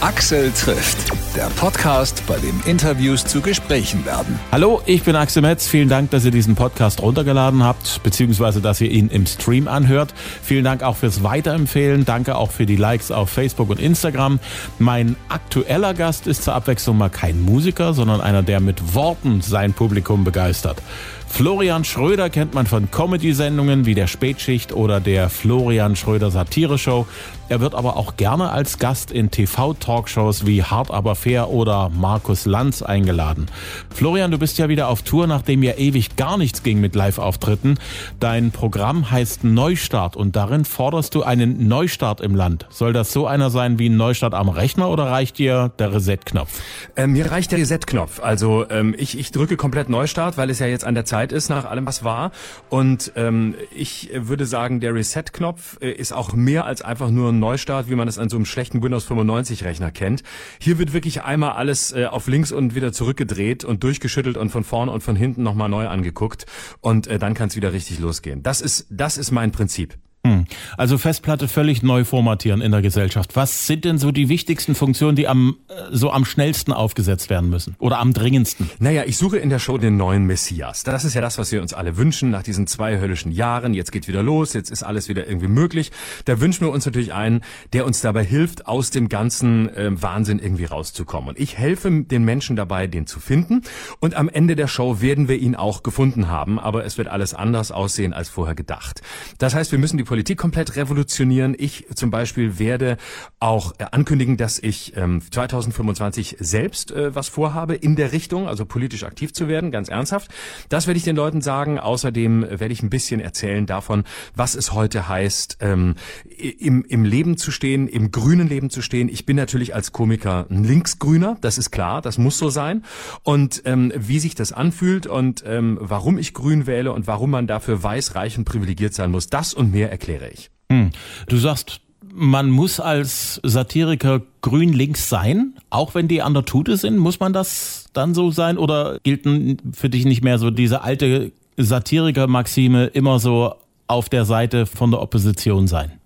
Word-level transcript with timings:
Axel 0.00 0.52
trifft, 0.52 1.10
der 1.38 1.50
Podcast, 1.50 2.24
bei 2.26 2.36
dem 2.38 2.60
Interviews 2.66 3.24
zu 3.24 3.40
Gesprächen 3.40 4.04
werden. 4.04 4.40
Hallo, 4.50 4.82
ich 4.86 5.04
bin 5.04 5.14
Axel 5.14 5.40
Metz. 5.40 5.68
Vielen 5.68 5.88
Dank, 5.88 6.10
dass 6.10 6.24
ihr 6.24 6.32
diesen 6.32 6.56
Podcast 6.56 7.00
runtergeladen 7.00 7.62
habt, 7.62 8.02
beziehungsweise 8.02 8.60
dass 8.60 8.80
ihr 8.80 8.90
ihn 8.90 9.06
im 9.06 9.24
Stream 9.24 9.68
anhört. 9.68 10.14
Vielen 10.42 10.64
Dank 10.64 10.82
auch 10.82 10.96
fürs 10.96 11.22
Weiterempfehlen. 11.22 12.04
Danke 12.04 12.34
auch 12.34 12.50
für 12.50 12.66
die 12.66 12.74
Likes 12.74 13.12
auf 13.12 13.30
Facebook 13.30 13.70
und 13.70 13.78
Instagram. 13.78 14.40
Mein 14.80 15.14
aktueller 15.28 15.94
Gast 15.94 16.26
ist 16.26 16.42
zur 16.42 16.56
Abwechslung 16.56 16.98
mal 16.98 17.08
kein 17.08 17.40
Musiker, 17.40 17.94
sondern 17.94 18.20
einer, 18.20 18.42
der 18.42 18.58
mit 18.58 18.96
Worten 18.96 19.40
sein 19.40 19.74
Publikum 19.74 20.24
begeistert. 20.24 20.82
Florian 21.28 21.84
Schröder 21.84 22.30
kennt 22.30 22.54
man 22.54 22.66
von 22.66 22.90
Comedy-Sendungen 22.90 23.86
wie 23.86 23.94
der 23.94 24.06
Spätschicht 24.06 24.72
oder 24.72 24.98
der 24.98 25.28
Florian 25.28 25.94
Schröder 25.94 26.30
Satire-Show. 26.30 27.06
Er 27.48 27.60
wird 27.60 27.74
aber 27.74 27.96
auch 27.96 28.16
gerne 28.16 28.50
als 28.50 28.78
Gast 28.78 29.12
in 29.12 29.30
TV-Talkshows 29.30 30.46
wie 30.46 30.64
Hart 30.64 30.90
aber 30.90 31.14
fair 31.14 31.27
oder 31.36 31.90
Markus 31.90 32.46
Lanz 32.46 32.82
eingeladen. 32.82 33.46
Florian, 33.94 34.30
du 34.30 34.38
bist 34.38 34.58
ja 34.58 34.68
wieder 34.68 34.88
auf 34.88 35.02
Tour, 35.02 35.26
nachdem 35.26 35.62
ja 35.62 35.74
ewig 35.74 36.16
gar 36.16 36.38
nichts 36.38 36.62
ging 36.62 36.80
mit 36.80 36.94
Live-Auftritten. 36.94 37.78
Dein 38.18 38.50
Programm 38.50 39.10
heißt 39.10 39.44
Neustart 39.44 40.16
und 40.16 40.36
darin 40.36 40.64
forderst 40.64 41.14
du 41.14 41.22
einen 41.22 41.68
Neustart 41.68 42.20
im 42.20 42.34
Land. 42.34 42.66
Soll 42.70 42.92
das 42.92 43.12
so 43.12 43.26
einer 43.26 43.50
sein 43.50 43.78
wie 43.78 43.88
ein 43.88 43.96
Neustart 43.96 44.34
am 44.34 44.48
Rechner 44.48 44.88
oder 44.88 45.04
reicht 45.04 45.38
dir 45.38 45.70
der 45.78 45.92
Reset-Knopf? 45.92 46.60
Ähm, 46.96 47.12
mir 47.12 47.30
reicht 47.30 47.52
der 47.52 47.58
Reset-Knopf. 47.58 48.20
Also 48.20 48.66
ähm, 48.70 48.94
ich, 48.96 49.18
ich 49.18 49.30
drücke 49.30 49.56
komplett 49.56 49.88
Neustart, 49.88 50.38
weil 50.38 50.48
es 50.50 50.58
ja 50.58 50.66
jetzt 50.66 50.84
an 50.84 50.94
der 50.94 51.04
Zeit 51.04 51.32
ist, 51.32 51.50
nach 51.50 51.66
allem, 51.66 51.86
was 51.86 52.04
war. 52.04 52.32
Und 52.70 53.12
ähm, 53.16 53.54
ich 53.74 54.10
würde 54.14 54.46
sagen, 54.46 54.80
der 54.80 54.94
Reset-Knopf 54.94 55.78
äh, 55.80 55.90
ist 55.90 56.12
auch 56.12 56.32
mehr 56.32 56.64
als 56.64 56.82
einfach 56.82 57.10
nur 57.10 57.30
ein 57.30 57.38
Neustart, 57.38 57.90
wie 57.90 57.94
man 57.94 58.08
es 58.08 58.18
an 58.18 58.28
so 58.28 58.36
einem 58.36 58.46
schlechten 58.46 58.82
Windows 58.82 59.04
95 59.04 59.64
Rechner 59.64 59.90
kennt. 59.90 60.22
Hier 60.58 60.78
wird 60.78 60.92
wirklich 60.92 61.17
einmal 61.20 61.52
alles 61.52 61.92
äh, 61.92 62.06
auf 62.06 62.26
links 62.26 62.52
und 62.52 62.74
wieder 62.74 62.92
zurückgedreht 62.92 63.64
und 63.64 63.82
durchgeschüttelt 63.84 64.36
und 64.36 64.50
von 64.50 64.64
vorne 64.64 64.92
und 64.92 65.02
von 65.02 65.16
hinten 65.16 65.42
nochmal 65.42 65.68
neu 65.68 65.88
angeguckt 65.88 66.46
und 66.80 67.06
äh, 67.06 67.18
dann 67.18 67.34
kann 67.34 67.48
es 67.48 67.56
wieder 67.56 67.72
richtig 67.72 67.98
losgehen. 67.98 68.42
Das 68.42 68.60
ist, 68.60 68.86
das 68.90 69.18
ist 69.18 69.30
mein 69.30 69.52
Prinzip. 69.52 69.98
Hm. 70.26 70.46
Also 70.76 70.98
Festplatte 70.98 71.46
völlig 71.46 71.82
neu 71.82 72.04
formatieren 72.04 72.60
in 72.60 72.72
der 72.72 72.82
Gesellschaft. 72.82 73.36
Was 73.36 73.66
sind 73.66 73.84
denn 73.84 73.98
so 73.98 74.10
die 74.10 74.28
wichtigsten 74.28 74.74
Funktionen, 74.74 75.14
die 75.14 75.28
am 75.28 75.56
äh, 75.68 75.74
so 75.92 76.10
am 76.10 76.24
schnellsten 76.24 76.72
aufgesetzt 76.72 77.30
werden 77.30 77.48
müssen 77.50 77.76
oder 77.78 77.98
am 77.98 78.12
dringendsten? 78.12 78.68
Naja, 78.80 79.04
ich 79.06 79.16
suche 79.16 79.38
in 79.38 79.48
der 79.48 79.60
Show 79.60 79.78
den 79.78 79.96
neuen 79.96 80.24
Messias. 80.24 80.82
Das 80.82 81.04
ist 81.04 81.14
ja 81.14 81.20
das, 81.20 81.38
was 81.38 81.52
wir 81.52 81.62
uns 81.62 81.72
alle 81.72 81.96
wünschen 81.96 82.30
nach 82.30 82.42
diesen 82.42 82.66
zwei 82.66 82.98
höllischen 82.98 83.30
Jahren. 83.30 83.74
Jetzt 83.74 83.92
geht 83.92 84.08
wieder 84.08 84.22
los, 84.22 84.54
jetzt 84.54 84.70
ist 84.70 84.82
alles 84.82 85.08
wieder 85.08 85.26
irgendwie 85.26 85.48
möglich. 85.48 85.92
Da 86.24 86.40
wünschen 86.40 86.66
wir 86.66 86.72
uns 86.72 86.84
natürlich 86.84 87.14
einen, 87.14 87.42
der 87.72 87.86
uns 87.86 88.00
dabei 88.00 88.24
hilft, 88.24 88.66
aus 88.66 88.90
dem 88.90 89.08
ganzen 89.08 89.68
äh, 89.74 89.90
Wahnsinn 90.02 90.40
irgendwie 90.40 90.64
rauszukommen. 90.64 91.30
Und 91.30 91.38
ich 91.38 91.56
helfe 91.56 92.02
den 92.02 92.24
Menschen 92.24 92.56
dabei, 92.56 92.88
den 92.88 93.06
zu 93.06 93.20
finden. 93.20 93.62
Und 94.00 94.14
am 94.14 94.28
Ende 94.28 94.56
der 94.56 94.66
Show 94.66 95.00
werden 95.00 95.28
wir 95.28 95.38
ihn 95.38 95.54
auch 95.54 95.84
gefunden 95.84 96.28
haben, 96.28 96.58
aber 96.58 96.84
es 96.84 96.98
wird 96.98 97.06
alles 97.06 97.34
anders 97.34 97.70
aussehen 97.70 98.12
als 98.12 98.28
vorher 98.28 98.56
gedacht. 98.56 99.00
Das 99.38 99.54
heißt, 99.54 99.70
wir 99.70 99.78
müssen 99.78 99.96
die 99.96 100.07
Politik 100.08 100.38
komplett 100.38 100.74
revolutionieren. 100.76 101.54
Ich 101.58 101.84
zum 101.94 102.10
Beispiel 102.10 102.58
werde 102.58 102.96
auch 103.40 103.74
äh, 103.76 103.84
ankündigen, 103.92 104.38
dass 104.38 104.58
ich 104.58 104.96
ähm, 104.96 105.20
2025 105.20 106.36
selbst 106.40 106.92
äh, 106.92 107.14
was 107.14 107.28
vorhabe 107.28 107.74
in 107.74 107.94
der 107.94 108.12
Richtung, 108.12 108.48
also 108.48 108.64
politisch 108.64 109.04
aktiv 109.04 109.34
zu 109.34 109.48
werden, 109.48 109.70
ganz 109.70 109.90
ernsthaft. 109.90 110.30
Das 110.70 110.86
werde 110.86 110.96
ich 110.96 111.04
den 111.04 111.14
Leuten 111.14 111.42
sagen. 111.42 111.78
Außerdem 111.78 112.40
werde 112.48 112.72
ich 112.72 112.82
ein 112.82 112.88
bisschen 112.88 113.20
erzählen 113.20 113.66
davon, 113.66 114.04
was 114.34 114.54
es 114.54 114.72
heute 114.72 115.10
heißt, 115.10 115.58
ähm, 115.60 115.94
im, 116.38 116.86
im 116.88 117.04
Leben 117.04 117.36
zu 117.36 117.50
stehen, 117.50 117.86
im 117.86 118.10
grünen 118.10 118.48
Leben 118.48 118.70
zu 118.70 118.80
stehen. 118.80 119.10
Ich 119.10 119.26
bin 119.26 119.36
natürlich 119.36 119.74
als 119.74 119.92
Komiker 119.92 120.46
ein 120.48 120.64
Linksgrüner, 120.64 121.36
das 121.42 121.58
ist 121.58 121.70
klar, 121.70 122.00
das 122.00 122.16
muss 122.16 122.38
so 122.38 122.48
sein. 122.48 122.82
Und 123.24 123.60
ähm, 123.66 123.92
wie 123.94 124.20
sich 124.20 124.34
das 124.34 124.52
anfühlt 124.52 125.06
und 125.06 125.44
ähm, 125.46 125.76
warum 125.82 126.16
ich 126.16 126.32
grün 126.32 126.66
wähle 126.66 126.94
und 126.94 127.06
warum 127.06 127.30
man 127.30 127.46
dafür 127.46 127.82
weiß, 127.82 128.14
reich 128.14 128.38
und 128.38 128.46
privilegiert 128.46 128.94
sein 128.94 129.10
muss, 129.10 129.28
das 129.28 129.52
und 129.52 129.70
mehr 129.70 129.97
erkläre 129.98 130.30
ich. 130.30 130.50
Hm. 130.70 130.90
Du 131.28 131.36
sagst, 131.38 131.80
man 132.14 132.50
muss 132.50 132.80
als 132.80 133.40
Satiriker 133.42 134.22
grün-links 134.40 135.08
sein, 135.08 135.54
auch 135.70 135.94
wenn 135.94 136.08
die 136.08 136.22
an 136.22 136.34
der 136.34 136.44
Tute 136.44 136.76
sind. 136.76 136.98
Muss 136.98 137.20
man 137.20 137.32
das 137.32 137.86
dann 137.92 138.14
so 138.14 138.30
sein 138.30 138.58
oder 138.58 138.98
gilt 139.02 139.26
für 139.72 139.90
dich 139.90 140.04
nicht 140.04 140.22
mehr 140.22 140.38
so 140.38 140.50
diese 140.50 140.82
alte 140.82 141.32
Satiriker-Maxime 141.56 142.86
immer 142.86 143.18
so 143.18 143.54
auf 143.88 144.08
der 144.08 144.24
Seite 144.24 144.66
von 144.66 144.90
der 144.90 145.00
Opposition 145.00 145.66
sein? 145.66 145.97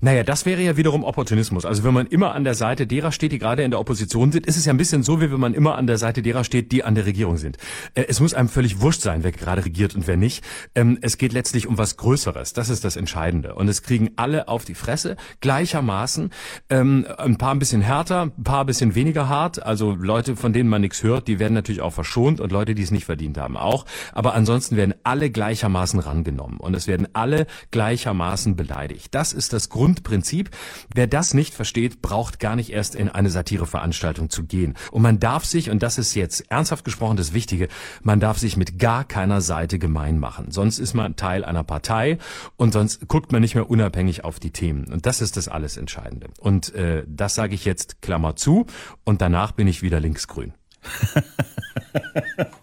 Naja, 0.00 0.22
das 0.22 0.46
wäre 0.46 0.62
ja 0.62 0.76
wiederum 0.76 1.02
Opportunismus. 1.02 1.64
Also 1.64 1.82
wenn 1.82 1.92
man 1.92 2.06
immer 2.06 2.32
an 2.34 2.44
der 2.44 2.54
Seite 2.54 2.86
derer 2.86 3.10
steht, 3.10 3.32
die 3.32 3.38
gerade 3.38 3.64
in 3.64 3.72
der 3.72 3.80
Opposition 3.80 4.30
sind, 4.30 4.46
ist 4.46 4.56
es 4.56 4.64
ja 4.64 4.72
ein 4.72 4.76
bisschen 4.76 5.02
so, 5.02 5.20
wie 5.20 5.32
wenn 5.32 5.40
man 5.40 5.54
immer 5.54 5.76
an 5.76 5.88
der 5.88 5.98
Seite 5.98 6.22
derer 6.22 6.44
steht, 6.44 6.70
die 6.70 6.84
an 6.84 6.94
der 6.94 7.04
Regierung 7.04 7.36
sind. 7.36 7.56
Äh, 7.94 8.04
es 8.08 8.20
muss 8.20 8.32
einem 8.32 8.48
völlig 8.48 8.80
wurscht 8.80 9.00
sein, 9.00 9.24
wer 9.24 9.32
gerade 9.32 9.64
regiert 9.64 9.96
und 9.96 10.06
wer 10.06 10.16
nicht. 10.16 10.44
Ähm, 10.76 10.98
es 11.02 11.18
geht 11.18 11.32
letztlich 11.32 11.66
um 11.66 11.78
was 11.78 11.96
Größeres. 11.96 12.52
Das 12.52 12.68
ist 12.68 12.84
das 12.84 12.94
Entscheidende. 12.94 13.56
Und 13.56 13.66
es 13.66 13.82
kriegen 13.82 14.10
alle 14.14 14.46
auf 14.46 14.64
die 14.64 14.74
Fresse 14.74 15.16
gleichermaßen. 15.40 16.30
Ähm, 16.70 17.04
ein 17.18 17.36
paar 17.36 17.52
ein 17.52 17.58
bisschen 17.58 17.80
härter, 17.80 18.22
ein 18.22 18.44
paar 18.44 18.60
ein 18.60 18.66
bisschen 18.66 18.94
weniger 18.94 19.28
hart. 19.28 19.62
Also 19.64 19.96
Leute, 19.96 20.36
von 20.36 20.52
denen 20.52 20.68
man 20.68 20.80
nichts 20.80 21.02
hört, 21.02 21.26
die 21.26 21.40
werden 21.40 21.54
natürlich 21.54 21.80
auch 21.80 21.92
verschont 21.92 22.40
und 22.40 22.52
Leute, 22.52 22.76
die 22.76 22.82
es 22.82 22.92
nicht 22.92 23.06
verdient 23.06 23.36
haben, 23.36 23.56
auch. 23.56 23.84
Aber 24.12 24.34
ansonsten 24.34 24.76
werden 24.76 24.94
alle 25.02 25.30
gleichermaßen 25.30 25.98
rangenommen 25.98 26.58
und 26.58 26.74
es 26.74 26.86
werden 26.86 27.08
alle 27.14 27.46
gleichermaßen 27.72 28.54
beleidigt. 28.54 29.08
Das 29.12 29.32
ist 29.32 29.52
das 29.52 29.68
Grundprinzip. 29.88 30.50
Wer 30.94 31.06
das 31.06 31.32
nicht 31.32 31.54
versteht, 31.54 32.02
braucht 32.02 32.40
gar 32.40 32.56
nicht 32.56 32.70
erst 32.70 32.94
in 32.94 33.08
eine 33.08 33.30
Satireveranstaltung 33.30 34.28
zu 34.28 34.44
gehen. 34.44 34.74
Und 34.90 35.00
man 35.00 35.18
darf 35.18 35.46
sich, 35.46 35.70
und 35.70 35.82
das 35.82 35.96
ist 35.96 36.14
jetzt 36.14 36.50
ernsthaft 36.50 36.84
gesprochen 36.84 37.16
das 37.16 37.32
Wichtige, 37.32 37.68
man 38.02 38.20
darf 38.20 38.36
sich 38.38 38.58
mit 38.58 38.78
gar 38.78 39.04
keiner 39.04 39.40
Seite 39.40 39.78
gemein 39.78 40.18
machen. 40.18 40.50
Sonst 40.50 40.78
ist 40.78 40.92
man 40.92 41.16
Teil 41.16 41.42
einer 41.42 41.64
Partei 41.64 42.18
und 42.56 42.72
sonst 42.74 43.08
guckt 43.08 43.32
man 43.32 43.40
nicht 43.40 43.54
mehr 43.54 43.70
unabhängig 43.70 44.24
auf 44.24 44.38
die 44.38 44.50
Themen. 44.50 44.92
Und 44.92 45.06
das 45.06 45.22
ist 45.22 45.38
das 45.38 45.48
alles 45.48 45.78
Entscheidende. 45.78 46.28
Und 46.38 46.74
äh, 46.74 47.04
das 47.06 47.34
sage 47.34 47.54
ich 47.54 47.64
jetzt 47.64 48.02
Klammer 48.02 48.36
zu 48.36 48.66
und 49.04 49.22
danach 49.22 49.52
bin 49.52 49.68
ich 49.68 49.80
wieder 49.80 50.00
linksgrün. 50.00 50.52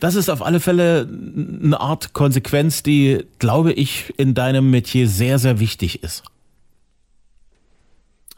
Das 0.00 0.14
ist 0.14 0.28
auf 0.28 0.42
alle 0.42 0.60
Fälle 0.60 1.08
eine 1.08 1.80
Art 1.80 2.12
Konsequenz, 2.12 2.82
die, 2.82 3.24
glaube 3.38 3.72
ich, 3.72 4.12
in 4.16 4.34
deinem 4.34 4.70
Metier 4.70 5.08
sehr, 5.08 5.38
sehr 5.38 5.60
wichtig 5.60 6.02
ist. 6.02 6.22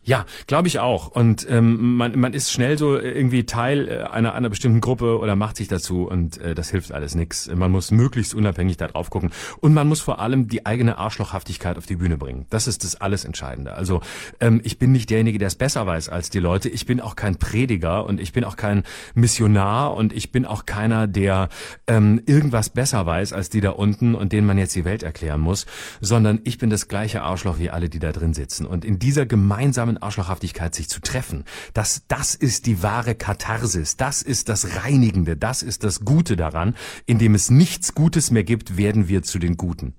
Ja, 0.02 0.24
glaube 0.46 0.66
ich 0.66 0.78
auch. 0.78 1.08
Und 1.08 1.46
ähm, 1.50 1.96
man, 1.96 2.18
man 2.18 2.32
ist 2.32 2.50
schnell 2.50 2.78
so 2.78 2.98
irgendwie 2.98 3.44
Teil 3.44 3.86
äh, 3.86 4.02
einer, 4.04 4.34
einer 4.34 4.48
bestimmten 4.48 4.80
Gruppe 4.80 5.18
oder 5.18 5.36
macht 5.36 5.56
sich 5.56 5.68
dazu 5.68 6.08
und 6.08 6.38
äh, 6.38 6.54
das 6.54 6.70
hilft 6.70 6.90
alles 6.92 7.14
nix. 7.14 7.50
Man 7.54 7.70
muss 7.70 7.90
möglichst 7.90 8.34
unabhängig 8.34 8.78
da 8.78 8.88
drauf 8.88 9.10
gucken. 9.10 9.30
Und 9.60 9.74
man 9.74 9.86
muss 9.86 10.00
vor 10.00 10.18
allem 10.18 10.48
die 10.48 10.64
eigene 10.64 10.96
Arschlochhaftigkeit 10.96 11.76
auf 11.76 11.84
die 11.84 11.96
Bühne 11.96 12.16
bringen. 12.16 12.46
Das 12.48 12.66
ist 12.66 12.82
das 12.82 12.98
alles 12.98 13.26
Entscheidende. 13.26 13.74
Also 13.74 14.00
ähm, 14.40 14.62
ich 14.64 14.78
bin 14.78 14.90
nicht 14.90 15.10
derjenige, 15.10 15.38
der 15.38 15.48
es 15.48 15.54
besser 15.54 15.86
weiß 15.86 16.08
als 16.08 16.30
die 16.30 16.40
Leute. 16.40 16.70
Ich 16.70 16.86
bin 16.86 17.02
auch 17.02 17.14
kein 17.14 17.36
Prediger 17.36 18.06
und 18.06 18.20
ich 18.20 18.32
bin 18.32 18.44
auch 18.44 18.56
kein 18.56 18.84
Missionar 19.14 19.94
und 19.94 20.14
ich 20.14 20.32
bin 20.32 20.46
auch 20.46 20.64
keiner, 20.64 21.08
der 21.08 21.50
ähm, 21.86 22.22
irgendwas 22.24 22.70
besser 22.70 23.04
weiß 23.04 23.34
als 23.34 23.50
die 23.50 23.60
da 23.60 23.70
unten 23.70 24.14
und 24.14 24.32
denen 24.32 24.46
man 24.46 24.56
jetzt 24.56 24.74
die 24.74 24.86
Welt 24.86 25.02
erklären 25.02 25.40
muss, 25.40 25.66
sondern 26.00 26.40
ich 26.44 26.56
bin 26.56 26.70
das 26.70 26.88
gleiche 26.88 27.20
Arschloch 27.20 27.58
wie 27.58 27.68
alle, 27.68 27.90
die 27.90 27.98
da 27.98 28.12
drin 28.12 28.32
sitzen. 28.32 28.64
Und 28.64 28.86
in 28.86 28.98
dieser 28.98 29.26
gemeinsamen 29.26 29.99
Arschlochhaftigkeit 30.02 30.74
sich 30.74 30.88
zu 30.88 31.00
treffen. 31.00 31.44
Das, 31.74 32.02
das 32.08 32.34
ist 32.34 32.66
die 32.66 32.82
wahre 32.82 33.14
Katharsis. 33.14 33.96
Das 33.96 34.22
ist 34.22 34.48
das 34.48 34.76
Reinigende. 34.82 35.36
Das 35.36 35.62
ist 35.62 35.84
das 35.84 36.04
Gute 36.04 36.36
daran. 36.36 36.74
Indem 37.06 37.34
es 37.34 37.50
nichts 37.50 37.94
Gutes 37.94 38.30
mehr 38.30 38.44
gibt, 38.44 38.76
werden 38.76 39.08
wir 39.08 39.22
zu 39.22 39.38
den 39.38 39.56
Guten. 39.56 39.94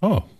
Oh. 0.00 0.22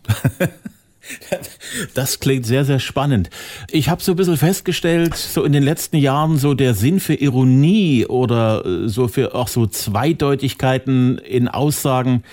Das 1.95 2.19
klingt 2.19 2.47
sehr, 2.47 2.65
sehr 2.65 2.81
spannend. 2.81 3.31
Ich 3.71 3.89
habe 3.89 4.03
so 4.03 4.13
ein 4.13 4.17
bisschen 4.17 4.37
festgestellt, 4.37 5.15
so 5.15 5.45
in 5.45 5.53
den 5.53 5.63
letzten 5.63 5.99
Jahren, 5.99 6.37
so 6.37 6.53
der 6.53 6.75
Sinn 6.75 6.99
für 6.99 7.15
Ironie 7.15 8.07
oder 8.07 8.67
äh, 8.67 8.89
so 8.89 9.07
für 9.07 9.33
auch 9.37 9.47
so 9.47 9.69
Zweideutigkeiten 9.69 11.19
in 11.19 11.47
Aussagen 11.47 12.25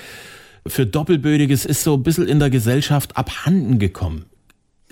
für 0.65 0.85
Doppelbödiges 0.85 1.65
ist 1.65 1.83
so 1.83 1.95
ein 1.95 2.03
bisschen 2.03 2.27
in 2.27 2.39
der 2.39 2.49
Gesellschaft 2.49 3.17
abhanden 3.17 3.79
gekommen. 3.79 4.25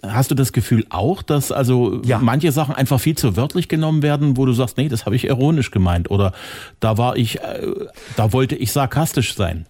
Hast 0.04 0.32
du 0.32 0.36
das 0.36 0.52
Gefühl 0.52 0.86
auch, 0.90 1.22
dass 1.22 1.52
also 1.52 2.02
ja. 2.04 2.18
manche 2.18 2.52
Sachen 2.52 2.74
einfach 2.74 3.00
viel 3.00 3.16
zu 3.16 3.36
wörtlich 3.36 3.68
genommen 3.68 4.02
werden, 4.02 4.36
wo 4.36 4.46
du 4.46 4.54
sagst, 4.54 4.78
nee, 4.78 4.90
das 4.90 5.06
habe 5.06 5.16
ich 5.16 5.26
ironisch 5.26 5.70
gemeint 5.70 6.10
oder 6.10 6.34
da 6.80 6.98
war 6.98 7.18
ich, 7.18 7.40
äh, 7.42 7.68
da 8.16 8.34
wollte 8.34 8.56
ich 8.56 8.72
sarkastisch 8.72 9.36
sein? 9.36 9.68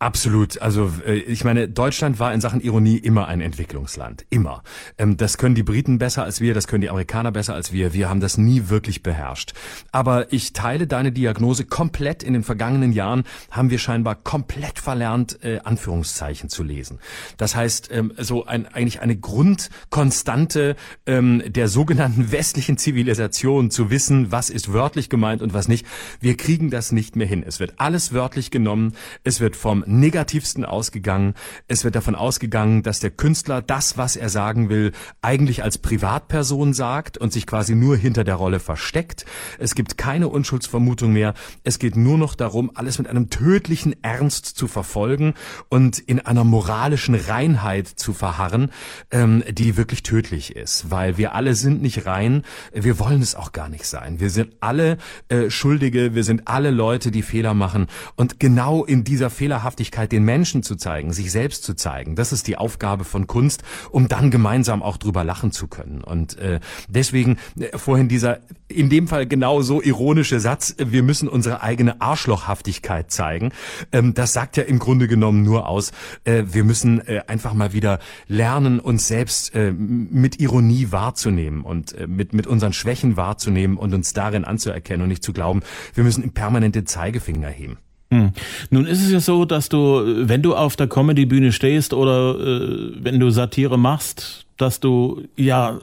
Absolut. 0.00 0.62
Also 0.62 0.92
äh, 1.04 1.14
ich 1.14 1.42
meine, 1.42 1.68
Deutschland 1.68 2.20
war 2.20 2.32
in 2.32 2.40
Sachen 2.40 2.60
Ironie 2.60 2.98
immer 2.98 3.26
ein 3.26 3.40
Entwicklungsland. 3.40 4.24
Immer. 4.30 4.62
Ähm, 4.96 5.16
das 5.16 5.38
können 5.38 5.56
die 5.56 5.64
Briten 5.64 5.98
besser 5.98 6.22
als 6.22 6.40
wir, 6.40 6.54
das 6.54 6.68
können 6.68 6.82
die 6.82 6.90
Amerikaner 6.90 7.32
besser 7.32 7.54
als 7.54 7.72
wir. 7.72 7.94
Wir 7.94 8.08
haben 8.08 8.20
das 8.20 8.38
nie 8.38 8.68
wirklich 8.68 9.02
beherrscht. 9.02 9.54
Aber 9.90 10.32
ich 10.32 10.52
teile 10.52 10.86
deine 10.86 11.10
Diagnose 11.10 11.64
komplett. 11.64 12.22
In 12.22 12.32
den 12.32 12.44
vergangenen 12.44 12.92
Jahren 12.92 13.24
haben 13.50 13.70
wir 13.70 13.78
scheinbar 13.80 14.14
komplett 14.14 14.78
verlernt, 14.78 15.42
äh, 15.42 15.58
Anführungszeichen 15.64 16.48
zu 16.48 16.62
lesen. 16.62 17.00
Das 17.36 17.56
heißt, 17.56 17.90
ähm, 17.90 18.12
so 18.18 18.46
ein, 18.46 18.66
eigentlich 18.66 19.00
eine 19.00 19.16
Grundkonstante 19.16 20.76
ähm, 21.06 21.42
der 21.44 21.66
sogenannten 21.66 22.30
westlichen 22.32 22.78
Zivilisation 22.78 23.72
zu 23.72 23.90
wissen, 23.90 24.30
was 24.30 24.48
ist 24.48 24.72
wörtlich 24.72 25.10
gemeint 25.10 25.42
und 25.42 25.54
was 25.54 25.66
nicht. 25.66 25.84
Wir 26.20 26.36
kriegen 26.36 26.70
das 26.70 26.92
nicht 26.92 27.16
mehr 27.16 27.26
hin. 27.26 27.42
Es 27.44 27.58
wird 27.58 27.74
alles 27.78 28.12
wörtlich 28.12 28.52
genommen. 28.52 28.92
Es 29.24 29.40
wird 29.40 29.56
vom 29.56 29.82
negativsten 29.88 30.64
ausgegangen. 30.64 31.34
Es 31.66 31.82
wird 31.82 31.94
davon 31.94 32.14
ausgegangen, 32.14 32.82
dass 32.82 33.00
der 33.00 33.10
Künstler 33.10 33.62
das, 33.62 33.96
was 33.96 34.16
er 34.16 34.28
sagen 34.28 34.68
will, 34.68 34.92
eigentlich 35.22 35.62
als 35.62 35.78
Privatperson 35.78 36.74
sagt 36.74 37.18
und 37.18 37.32
sich 37.32 37.46
quasi 37.46 37.74
nur 37.74 37.96
hinter 37.96 38.24
der 38.24 38.34
Rolle 38.34 38.60
versteckt. 38.60 39.24
Es 39.58 39.74
gibt 39.74 39.98
keine 39.98 40.28
Unschuldsvermutung 40.28 41.12
mehr. 41.12 41.34
Es 41.64 41.78
geht 41.78 41.96
nur 41.96 42.18
noch 42.18 42.34
darum, 42.34 42.70
alles 42.74 42.98
mit 42.98 43.08
einem 43.08 43.30
tödlichen 43.30 43.96
Ernst 44.02 44.46
zu 44.46 44.68
verfolgen 44.68 45.34
und 45.68 45.98
in 45.98 46.20
einer 46.20 46.44
moralischen 46.44 47.14
Reinheit 47.14 47.88
zu 47.88 48.12
verharren, 48.12 48.70
ähm, 49.10 49.42
die 49.50 49.76
wirklich 49.76 50.02
tödlich 50.02 50.54
ist, 50.54 50.90
weil 50.90 51.16
wir 51.16 51.34
alle 51.34 51.54
sind 51.54 51.80
nicht 51.80 52.06
rein. 52.06 52.42
Wir 52.72 52.98
wollen 52.98 53.22
es 53.22 53.34
auch 53.34 53.52
gar 53.52 53.68
nicht 53.68 53.86
sein. 53.86 54.20
Wir 54.20 54.30
sind 54.30 54.54
alle 54.60 54.98
äh, 55.28 55.48
Schuldige. 55.50 56.14
Wir 56.14 56.24
sind 56.24 56.46
alle 56.46 56.70
Leute, 56.70 57.10
die 57.10 57.22
Fehler 57.22 57.54
machen. 57.54 57.86
Und 58.16 58.38
genau 58.38 58.84
in 58.84 59.04
dieser 59.04 59.30
Fehlerhaftigkeit 59.30 59.77
Sinnhaftigkeit 59.78 60.10
den 60.10 60.24
Menschen 60.24 60.62
zu 60.64 60.74
zeigen, 60.74 61.12
sich 61.12 61.30
selbst 61.30 61.62
zu 61.62 61.74
zeigen. 61.74 62.16
Das 62.16 62.32
ist 62.32 62.48
die 62.48 62.56
Aufgabe 62.56 63.04
von 63.04 63.28
Kunst, 63.28 63.62
um 63.90 64.08
dann 64.08 64.30
gemeinsam 64.30 64.82
auch 64.82 64.96
drüber 64.96 65.22
lachen 65.22 65.52
zu 65.52 65.68
können. 65.68 66.02
Und 66.02 66.36
äh, 66.38 66.58
deswegen 66.88 67.38
äh, 67.58 67.78
vorhin 67.78 68.08
dieser 68.08 68.40
in 68.66 68.90
dem 68.90 69.06
Fall 69.06 69.26
genau 69.26 69.62
so 69.62 69.80
ironische 69.80 70.40
Satz, 70.40 70.74
äh, 70.78 70.90
wir 70.90 71.04
müssen 71.04 71.28
unsere 71.28 71.62
eigene 71.62 72.00
Arschlochhaftigkeit 72.00 73.12
zeigen. 73.12 73.52
Ähm, 73.92 74.14
das 74.14 74.32
sagt 74.32 74.56
ja 74.56 74.64
im 74.64 74.80
Grunde 74.80 75.06
genommen 75.06 75.42
nur 75.44 75.68
aus, 75.68 75.92
äh, 76.24 76.42
wir 76.50 76.64
müssen 76.64 77.06
äh, 77.06 77.22
einfach 77.28 77.54
mal 77.54 77.72
wieder 77.72 78.00
lernen, 78.26 78.80
uns 78.80 79.06
selbst 79.06 79.54
äh, 79.54 79.70
mit 79.70 80.40
Ironie 80.40 80.88
wahrzunehmen 80.90 81.62
und 81.62 81.92
äh, 81.92 82.08
mit, 82.08 82.32
mit 82.32 82.48
unseren 82.48 82.72
Schwächen 82.72 83.16
wahrzunehmen 83.16 83.76
und 83.76 83.94
uns 83.94 84.12
darin 84.12 84.44
anzuerkennen 84.44 85.02
und 85.02 85.08
nicht 85.08 85.22
zu 85.22 85.32
glauben, 85.32 85.62
wir 85.94 86.02
müssen 86.02 86.32
permanent 86.32 86.74
den 86.74 86.86
Zeigefinger 86.86 87.48
heben. 87.48 87.78
Hm. 88.10 88.32
Nun 88.70 88.86
ist 88.86 89.04
es 89.04 89.10
ja 89.10 89.20
so, 89.20 89.44
dass 89.44 89.68
du, 89.68 90.02
wenn 90.28 90.42
du 90.42 90.54
auf 90.54 90.76
der 90.76 90.88
Comedy-Bühne 90.88 91.52
stehst 91.52 91.92
oder 91.92 92.38
äh, 92.38 92.92
wenn 92.94 93.20
du 93.20 93.30
Satire 93.30 93.78
machst, 93.78 94.46
dass 94.56 94.80
du 94.80 95.24
ja 95.36 95.78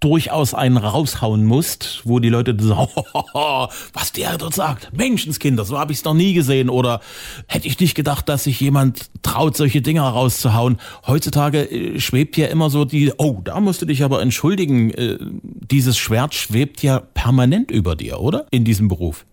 durchaus 0.00 0.54
einen 0.54 0.76
raushauen 0.76 1.44
musst, 1.44 2.02
wo 2.04 2.20
die 2.20 2.28
Leute 2.28 2.56
sagen, 2.58 2.90
was 3.92 4.12
der 4.12 4.38
dort 4.38 4.54
sagt, 4.54 4.96
Menschenskinder, 4.96 5.64
so 5.64 5.78
habe 5.78 5.92
ich 5.92 5.98
es 5.98 6.04
noch 6.04 6.14
nie 6.14 6.34
gesehen 6.34 6.68
oder 6.68 7.00
hätte 7.48 7.66
ich 7.66 7.80
nicht 7.80 7.94
gedacht, 7.94 8.28
dass 8.28 8.44
sich 8.44 8.60
jemand 8.60 9.10
traut, 9.22 9.56
solche 9.56 9.82
Dinger 9.82 10.04
rauszuhauen. 10.04 10.78
Heutzutage 11.06 11.68
äh, 11.70 11.98
schwebt 11.98 12.36
ja 12.36 12.46
immer 12.46 12.70
so 12.70 12.84
die, 12.84 13.12
oh, 13.18 13.40
da 13.42 13.58
musst 13.58 13.82
du 13.82 13.86
dich 13.86 14.04
aber 14.04 14.22
entschuldigen, 14.22 14.90
äh, 14.90 15.18
dieses 15.42 15.98
Schwert 15.98 16.34
schwebt 16.34 16.82
ja 16.82 17.00
permanent 17.00 17.70
über 17.70 17.96
dir, 17.96 18.20
oder? 18.20 18.46
In 18.50 18.64
diesem 18.64 18.88
Beruf. 18.88 19.24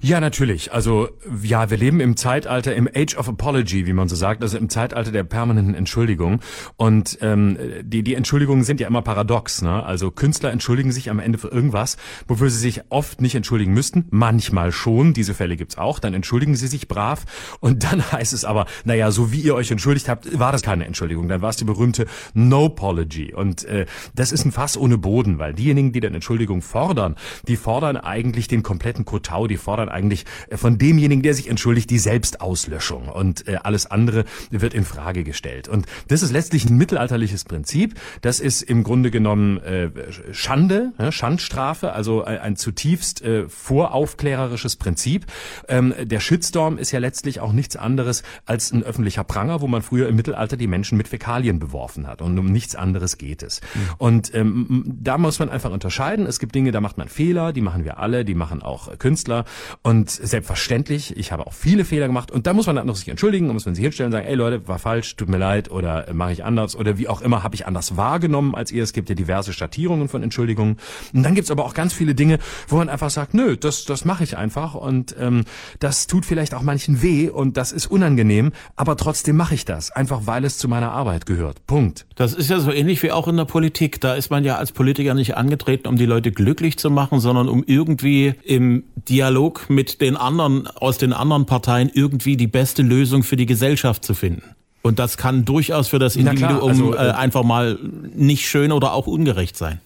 Ja, 0.00 0.20
natürlich. 0.20 0.72
Also 0.72 1.08
ja, 1.42 1.70
wir 1.70 1.76
leben 1.76 2.00
im 2.00 2.16
Zeitalter, 2.16 2.74
im 2.74 2.88
Age 2.94 3.16
of 3.16 3.28
Apology, 3.28 3.86
wie 3.86 3.92
man 3.92 4.08
so 4.08 4.16
sagt, 4.16 4.42
also 4.42 4.58
im 4.58 4.68
Zeitalter 4.68 5.12
der 5.12 5.24
permanenten 5.24 5.74
Entschuldigung. 5.74 6.40
Und 6.76 7.18
ähm, 7.20 7.58
die, 7.82 8.02
die 8.02 8.14
Entschuldigungen 8.14 8.64
sind 8.64 8.80
ja 8.80 8.88
immer 8.88 9.02
paradox. 9.02 9.62
Ne? 9.62 9.82
Also 9.84 10.10
Künstler 10.10 10.50
entschuldigen 10.50 10.92
sich 10.92 11.10
am 11.10 11.18
Ende 11.18 11.38
für 11.38 11.48
irgendwas, 11.48 11.96
wofür 12.28 12.50
sie 12.50 12.58
sich 12.58 12.82
oft 12.88 13.20
nicht 13.20 13.34
entschuldigen 13.34 13.72
müssten. 13.72 14.06
Manchmal 14.10 14.72
schon, 14.72 15.12
diese 15.12 15.34
Fälle 15.34 15.56
gibt's 15.56 15.78
auch. 15.78 15.98
Dann 15.98 16.14
entschuldigen 16.14 16.56
sie 16.56 16.66
sich 16.66 16.88
brav. 16.88 17.24
Und 17.60 17.84
dann 17.90 18.12
heißt 18.12 18.32
es 18.32 18.44
aber, 18.44 18.66
naja, 18.84 19.10
so 19.10 19.32
wie 19.32 19.40
ihr 19.40 19.54
euch 19.54 19.70
entschuldigt 19.70 20.08
habt, 20.08 20.38
war 20.38 20.52
das 20.52 20.62
keine 20.62 20.86
Entschuldigung. 20.86 21.28
Dann 21.28 21.42
war 21.42 21.50
es 21.50 21.56
die 21.56 21.64
berühmte 21.64 22.06
No-Apology. 22.34 23.34
Und 23.34 23.64
äh, 23.64 23.86
das 24.14 24.32
ist 24.32 24.44
ein 24.44 24.52
Fass 24.52 24.76
ohne 24.76 24.98
Boden, 24.98 25.38
weil 25.38 25.54
diejenigen, 25.54 25.92
die 25.92 26.00
dann 26.00 26.14
Entschuldigung 26.14 26.62
fordern, 26.62 27.16
die 27.48 27.56
fordern 27.56 27.96
eigentlich 27.96 28.48
den 28.48 28.62
kompletten 28.62 29.04
Kotau, 29.04 29.46
die 29.46 29.56
fordern 29.60 29.88
eigentlich 29.88 30.24
äh, 30.48 30.56
von 30.56 30.78
demjenigen, 30.78 31.22
der 31.22 31.34
sich 31.34 31.48
entschuldigt, 31.48 31.90
die 31.90 31.98
Selbstauslöschung 31.98 33.08
und 33.08 33.46
äh, 33.46 33.56
alles 33.62 33.86
andere 33.86 34.24
wird 34.50 34.74
in 34.74 34.84
Frage 34.84 35.24
gestellt. 35.24 35.68
Und 35.68 35.86
das 36.08 36.22
ist 36.22 36.32
letztlich 36.32 36.68
ein 36.68 36.76
mittelalterliches 36.76 37.44
Prinzip. 37.44 37.94
Das 38.22 38.40
ist 38.40 38.62
im 38.62 38.82
Grunde 38.82 39.10
genommen 39.10 39.58
äh, 39.58 39.90
Schande, 40.32 40.92
ne, 40.98 41.12
Schandstrafe, 41.12 41.92
also 41.92 42.24
ein, 42.24 42.38
ein 42.38 42.56
zutiefst 42.56 43.22
äh, 43.22 43.48
voraufklärerisches 43.48 44.76
Prinzip. 44.76 45.26
Ähm, 45.68 45.94
der 46.02 46.20
Shitstorm 46.20 46.78
ist 46.78 46.90
ja 46.92 46.98
letztlich 46.98 47.40
auch 47.40 47.52
nichts 47.52 47.76
anderes 47.76 48.22
als 48.46 48.72
ein 48.72 48.82
öffentlicher 48.82 49.24
Pranger, 49.24 49.60
wo 49.60 49.66
man 49.66 49.82
früher 49.82 50.08
im 50.08 50.16
Mittelalter 50.16 50.56
die 50.56 50.66
Menschen 50.66 50.96
mit 50.96 51.08
Fäkalien 51.08 51.58
beworfen 51.58 52.06
hat. 52.06 52.22
Und 52.22 52.38
um 52.38 52.46
nichts 52.46 52.74
anderes 52.74 53.18
geht 53.18 53.42
es. 53.42 53.60
Mhm. 53.60 53.80
Und 53.98 54.34
ähm, 54.34 54.84
da 54.86 55.18
muss 55.18 55.38
man 55.38 55.50
einfach 55.50 55.70
unterscheiden. 55.70 56.26
Es 56.26 56.38
gibt 56.38 56.54
Dinge, 56.54 56.72
da 56.72 56.80
macht 56.80 56.98
man 56.98 57.08
Fehler, 57.08 57.52
die 57.52 57.60
machen 57.60 57.84
wir 57.84 57.98
alle, 57.98 58.24
die 58.24 58.34
machen 58.34 58.62
auch 58.62 58.98
Künstler. 58.98 59.44
Und 59.82 60.10
selbstverständlich, 60.10 61.16
ich 61.16 61.32
habe 61.32 61.46
auch 61.46 61.52
viele 61.52 61.84
Fehler 61.84 62.06
gemacht 62.06 62.30
und 62.30 62.46
da 62.46 62.52
muss 62.52 62.66
man 62.66 62.76
dann 62.76 62.86
noch 62.86 62.96
sich 62.96 63.08
entschuldigen, 63.08 63.48
da 63.48 63.52
muss 63.52 63.66
man 63.66 63.74
sich 63.74 63.82
hinstellen 63.82 64.08
und 64.08 64.12
sagen, 64.12 64.26
ey 64.26 64.34
Leute, 64.34 64.66
war 64.68 64.78
falsch, 64.78 65.16
tut 65.16 65.28
mir 65.28 65.38
leid 65.38 65.70
oder 65.70 66.08
äh, 66.08 66.14
mache 66.14 66.32
ich 66.32 66.44
anders 66.44 66.76
oder 66.76 66.98
wie 66.98 67.08
auch 67.08 67.22
immer, 67.22 67.42
habe 67.42 67.54
ich 67.54 67.66
anders 67.66 67.96
wahrgenommen 67.96 68.54
als 68.54 68.72
ihr. 68.72 68.82
Es 68.82 68.92
gibt 68.92 69.08
ja 69.08 69.14
diverse 69.14 69.52
Schattierungen 69.52 70.08
von 70.08 70.22
Entschuldigungen. 70.22 70.76
Und 71.12 71.22
dann 71.22 71.34
gibt's 71.34 71.50
aber 71.50 71.64
auch 71.64 71.74
ganz 71.74 71.92
viele 71.92 72.14
Dinge, 72.14 72.38
wo 72.68 72.76
man 72.76 72.88
einfach 72.88 73.10
sagt, 73.10 73.34
nö, 73.34 73.56
das, 73.56 73.84
das 73.84 74.04
mache 74.04 74.24
ich 74.24 74.36
einfach 74.36 74.74
und 74.74 75.14
ähm, 75.18 75.44
das 75.78 76.06
tut 76.06 76.26
vielleicht 76.26 76.54
auch 76.54 76.62
manchen 76.62 77.02
weh 77.02 77.28
und 77.28 77.56
das 77.56 77.72
ist 77.72 77.86
unangenehm, 77.86 78.52
aber 78.76 78.96
trotzdem 78.96 79.36
mache 79.36 79.54
ich 79.54 79.64
das, 79.64 79.90
einfach 79.90 80.22
weil 80.24 80.44
es 80.44 80.58
zu 80.58 80.68
meiner 80.68 80.92
Arbeit 80.92 81.26
gehört. 81.26 81.66
Punkt. 81.66 82.06
Das 82.14 82.34
ist 82.34 82.50
ja 82.50 82.60
so 82.60 82.72
ähnlich 82.72 83.02
wie 83.02 83.12
auch 83.12 83.28
in 83.28 83.36
der 83.36 83.44
Politik. 83.44 84.00
Da 84.00 84.14
ist 84.14 84.30
man 84.30 84.44
ja 84.44 84.56
als 84.56 84.72
Politiker 84.72 85.14
nicht 85.14 85.36
angetreten, 85.36 85.88
um 85.88 85.96
die 85.96 86.06
Leute 86.06 86.32
glücklich 86.32 86.78
zu 86.78 86.90
machen, 86.90 87.20
sondern 87.20 87.48
um 87.48 87.64
irgendwie 87.66 88.34
im 88.44 88.84
Dialog 89.08 89.39
Dialog 89.40 89.70
mit 89.70 90.00
den 90.00 90.16
anderen 90.16 90.66
aus 90.66 90.98
den 90.98 91.12
anderen 91.12 91.46
Parteien 91.46 91.90
irgendwie 91.92 92.36
die 92.36 92.46
beste 92.46 92.82
Lösung 92.82 93.22
für 93.22 93.36
die 93.36 93.46
Gesellschaft 93.46 94.04
zu 94.04 94.14
finden. 94.14 94.42
Und 94.82 94.98
das 94.98 95.16
kann 95.16 95.44
durchaus 95.44 95.88
für 95.88 95.98
das 95.98 96.16
Individuum 96.16 96.68
also, 96.68 96.94
äh, 96.94 97.08
äh, 97.08 97.10
einfach 97.12 97.42
mal 97.42 97.78
nicht 98.14 98.48
schön 98.48 98.72
oder 98.72 98.92
auch 98.92 99.06
ungerecht 99.06 99.56
sein. 99.56 99.80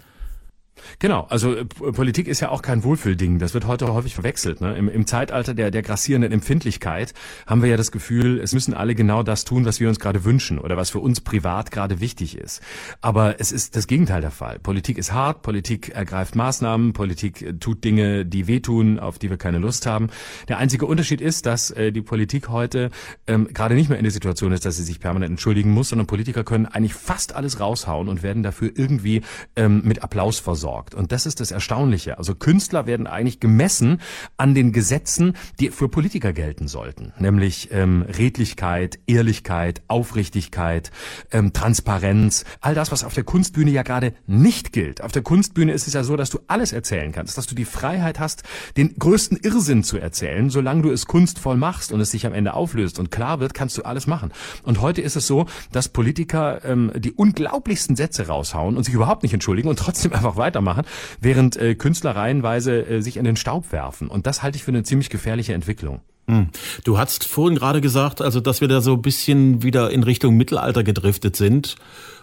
Genau, 0.98 1.26
also 1.30 1.54
äh, 1.54 1.64
Politik 1.64 2.28
ist 2.28 2.40
ja 2.40 2.50
auch 2.50 2.62
kein 2.62 2.84
Wohlfühlding. 2.84 3.38
Das 3.38 3.54
wird 3.54 3.66
heute 3.66 3.92
häufig 3.92 4.14
verwechselt. 4.14 4.60
Ne? 4.60 4.76
Im, 4.76 4.88
Im 4.88 5.06
Zeitalter 5.06 5.54
der, 5.54 5.70
der 5.70 5.82
grassierenden 5.82 6.32
Empfindlichkeit 6.32 7.14
haben 7.46 7.62
wir 7.62 7.70
ja 7.70 7.76
das 7.76 7.92
Gefühl, 7.92 8.40
es 8.40 8.52
müssen 8.52 8.74
alle 8.74 8.94
genau 8.94 9.22
das 9.22 9.44
tun, 9.44 9.64
was 9.64 9.80
wir 9.80 9.88
uns 9.88 9.98
gerade 9.98 10.24
wünschen 10.24 10.58
oder 10.58 10.76
was 10.76 10.90
für 10.90 11.00
uns 11.00 11.20
privat 11.20 11.70
gerade 11.70 12.00
wichtig 12.00 12.36
ist. 12.36 12.60
Aber 13.00 13.40
es 13.40 13.52
ist 13.52 13.76
das 13.76 13.86
Gegenteil 13.86 14.20
der 14.20 14.30
Fall. 14.30 14.58
Politik 14.58 14.98
ist 14.98 15.12
hart, 15.12 15.42
Politik 15.42 15.90
ergreift 15.90 16.36
Maßnahmen, 16.36 16.92
Politik 16.92 17.42
äh, 17.42 17.52
tut 17.54 17.84
Dinge, 17.84 18.24
die 18.24 18.46
wehtun, 18.46 18.98
auf 18.98 19.18
die 19.18 19.30
wir 19.30 19.36
keine 19.36 19.58
Lust 19.58 19.86
haben. 19.86 20.08
Der 20.48 20.58
einzige 20.58 20.86
Unterschied 20.86 21.20
ist, 21.20 21.46
dass 21.46 21.70
äh, 21.70 21.92
die 21.92 22.02
Politik 22.02 22.48
heute 22.48 22.90
ähm, 23.26 23.48
gerade 23.52 23.74
nicht 23.74 23.88
mehr 23.88 23.98
in 23.98 24.04
der 24.04 24.12
Situation 24.12 24.52
ist, 24.52 24.64
dass 24.64 24.76
sie 24.76 24.84
sich 24.84 25.00
permanent 25.00 25.30
entschuldigen 25.30 25.70
muss, 25.70 25.88
sondern 25.90 26.06
Politiker 26.06 26.44
können 26.44 26.66
eigentlich 26.66 26.94
fast 26.94 27.34
alles 27.34 27.60
raushauen 27.60 28.08
und 28.08 28.22
werden 28.22 28.42
dafür 28.42 28.70
irgendwie 28.74 29.22
ähm, 29.56 29.82
mit 29.84 30.02
Applaus 30.02 30.38
versorgt 30.38 30.73
sorgt. 30.74 30.94
Und 30.94 31.12
das 31.12 31.24
ist 31.24 31.38
das 31.38 31.52
Erstaunliche. 31.52 32.18
Also 32.18 32.34
Künstler 32.34 32.86
werden 32.86 33.06
eigentlich 33.06 33.38
gemessen 33.38 34.00
an 34.36 34.54
den 34.54 34.72
Gesetzen, 34.72 35.34
die 35.60 35.70
für 35.70 35.88
Politiker 35.88 36.32
gelten 36.32 36.66
sollten. 36.66 37.12
Nämlich 37.20 37.68
ähm, 37.70 38.02
Redlichkeit, 38.02 38.98
Ehrlichkeit, 39.06 39.82
Aufrichtigkeit, 39.86 40.90
ähm, 41.30 41.52
Transparenz. 41.52 42.44
All 42.60 42.74
das, 42.74 42.90
was 42.90 43.04
auf 43.04 43.14
der 43.14 43.22
Kunstbühne 43.22 43.70
ja 43.70 43.82
gerade 43.82 44.14
nicht 44.26 44.72
gilt. 44.72 45.00
Auf 45.00 45.12
der 45.12 45.22
Kunstbühne 45.22 45.72
ist 45.72 45.86
es 45.86 45.94
ja 45.94 46.02
so, 46.02 46.16
dass 46.16 46.30
du 46.30 46.40
alles 46.48 46.72
erzählen 46.72 47.12
kannst, 47.12 47.38
dass 47.38 47.46
du 47.46 47.54
die 47.54 47.64
Freiheit 47.64 48.18
hast, 48.18 48.42
den 48.76 48.96
größten 48.98 49.38
Irrsinn 49.42 49.84
zu 49.84 49.98
erzählen. 49.98 50.50
Solange 50.50 50.82
du 50.82 50.90
es 50.90 51.06
kunstvoll 51.06 51.56
machst 51.56 51.92
und 51.92 52.00
es 52.00 52.10
sich 52.10 52.26
am 52.26 52.34
Ende 52.34 52.54
auflöst 52.54 52.98
und 52.98 53.12
klar 53.12 53.38
wird, 53.38 53.54
kannst 53.54 53.78
du 53.78 53.82
alles 53.82 54.08
machen. 54.08 54.32
Und 54.64 54.80
heute 54.80 55.02
ist 55.02 55.14
es 55.14 55.28
so, 55.28 55.46
dass 55.70 55.88
Politiker 55.88 56.64
ähm, 56.64 56.90
die 56.96 57.12
unglaublichsten 57.12 57.94
Sätze 57.94 58.26
raushauen 58.26 58.76
und 58.76 58.82
sich 58.82 58.94
überhaupt 58.94 59.22
nicht 59.22 59.34
entschuldigen 59.34 59.68
und 59.68 59.78
trotzdem 59.78 60.12
einfach 60.18 60.36
weitermachen 60.36 60.63
machen, 60.64 60.84
während 61.20 61.56
äh, 61.56 61.74
Künstler 61.76 62.16
reihenweise 62.16 62.86
äh, 62.86 63.00
sich 63.00 63.16
in 63.16 63.24
den 63.24 63.36
Staub 63.36 63.70
werfen. 63.70 64.08
Und 64.08 64.26
das 64.26 64.42
halte 64.42 64.56
ich 64.56 64.64
für 64.64 64.72
eine 64.72 64.82
ziemlich 64.82 65.10
gefährliche 65.10 65.54
Entwicklung. 65.54 66.00
Hm. 66.26 66.48
Du 66.84 66.98
hast 66.98 67.24
vorhin 67.24 67.56
gerade 67.56 67.80
gesagt, 67.80 68.22
also 68.22 68.40
dass 68.40 68.60
wir 68.60 68.68
da 68.68 68.80
so 68.80 68.94
ein 68.94 69.02
bisschen 69.02 69.62
wieder 69.62 69.90
in 69.90 70.02
Richtung 70.02 70.36
Mittelalter 70.36 70.82
gedriftet 70.82 71.36
sind. 71.36 71.76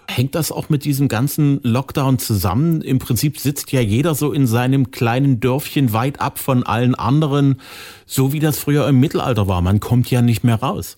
Hängt 0.08 0.36
das 0.36 0.52
auch 0.52 0.70
mit 0.70 0.84
diesem 0.84 1.08
ganzen 1.08 1.62
Lockdown 1.64 2.18
zusammen? 2.18 2.82
Im 2.82 3.00
Prinzip 3.00 3.40
sitzt 3.40 3.72
ja 3.72 3.80
jeder 3.80 4.16
so 4.16 4.34
in 4.34 4.48
seinem 4.48 4.92
kleinen 4.92 5.40
Dörfchen 5.40 5.94
weit 5.94 6.20
ab 6.20 6.40
von 6.40 6.64
allen 6.64 6.96
anderen, 6.96 7.62
so 8.06 8.34
wie 8.34 8.40
das 8.40 8.58
früher 8.58 8.88
im 8.88 9.00
Mittelalter 9.00 9.48
war. 9.48 9.62
Man 9.62 9.80
kommt 9.80 10.10
ja 10.10 10.22
nicht 10.22 10.44
mehr 10.44 10.56
raus. 10.56 10.98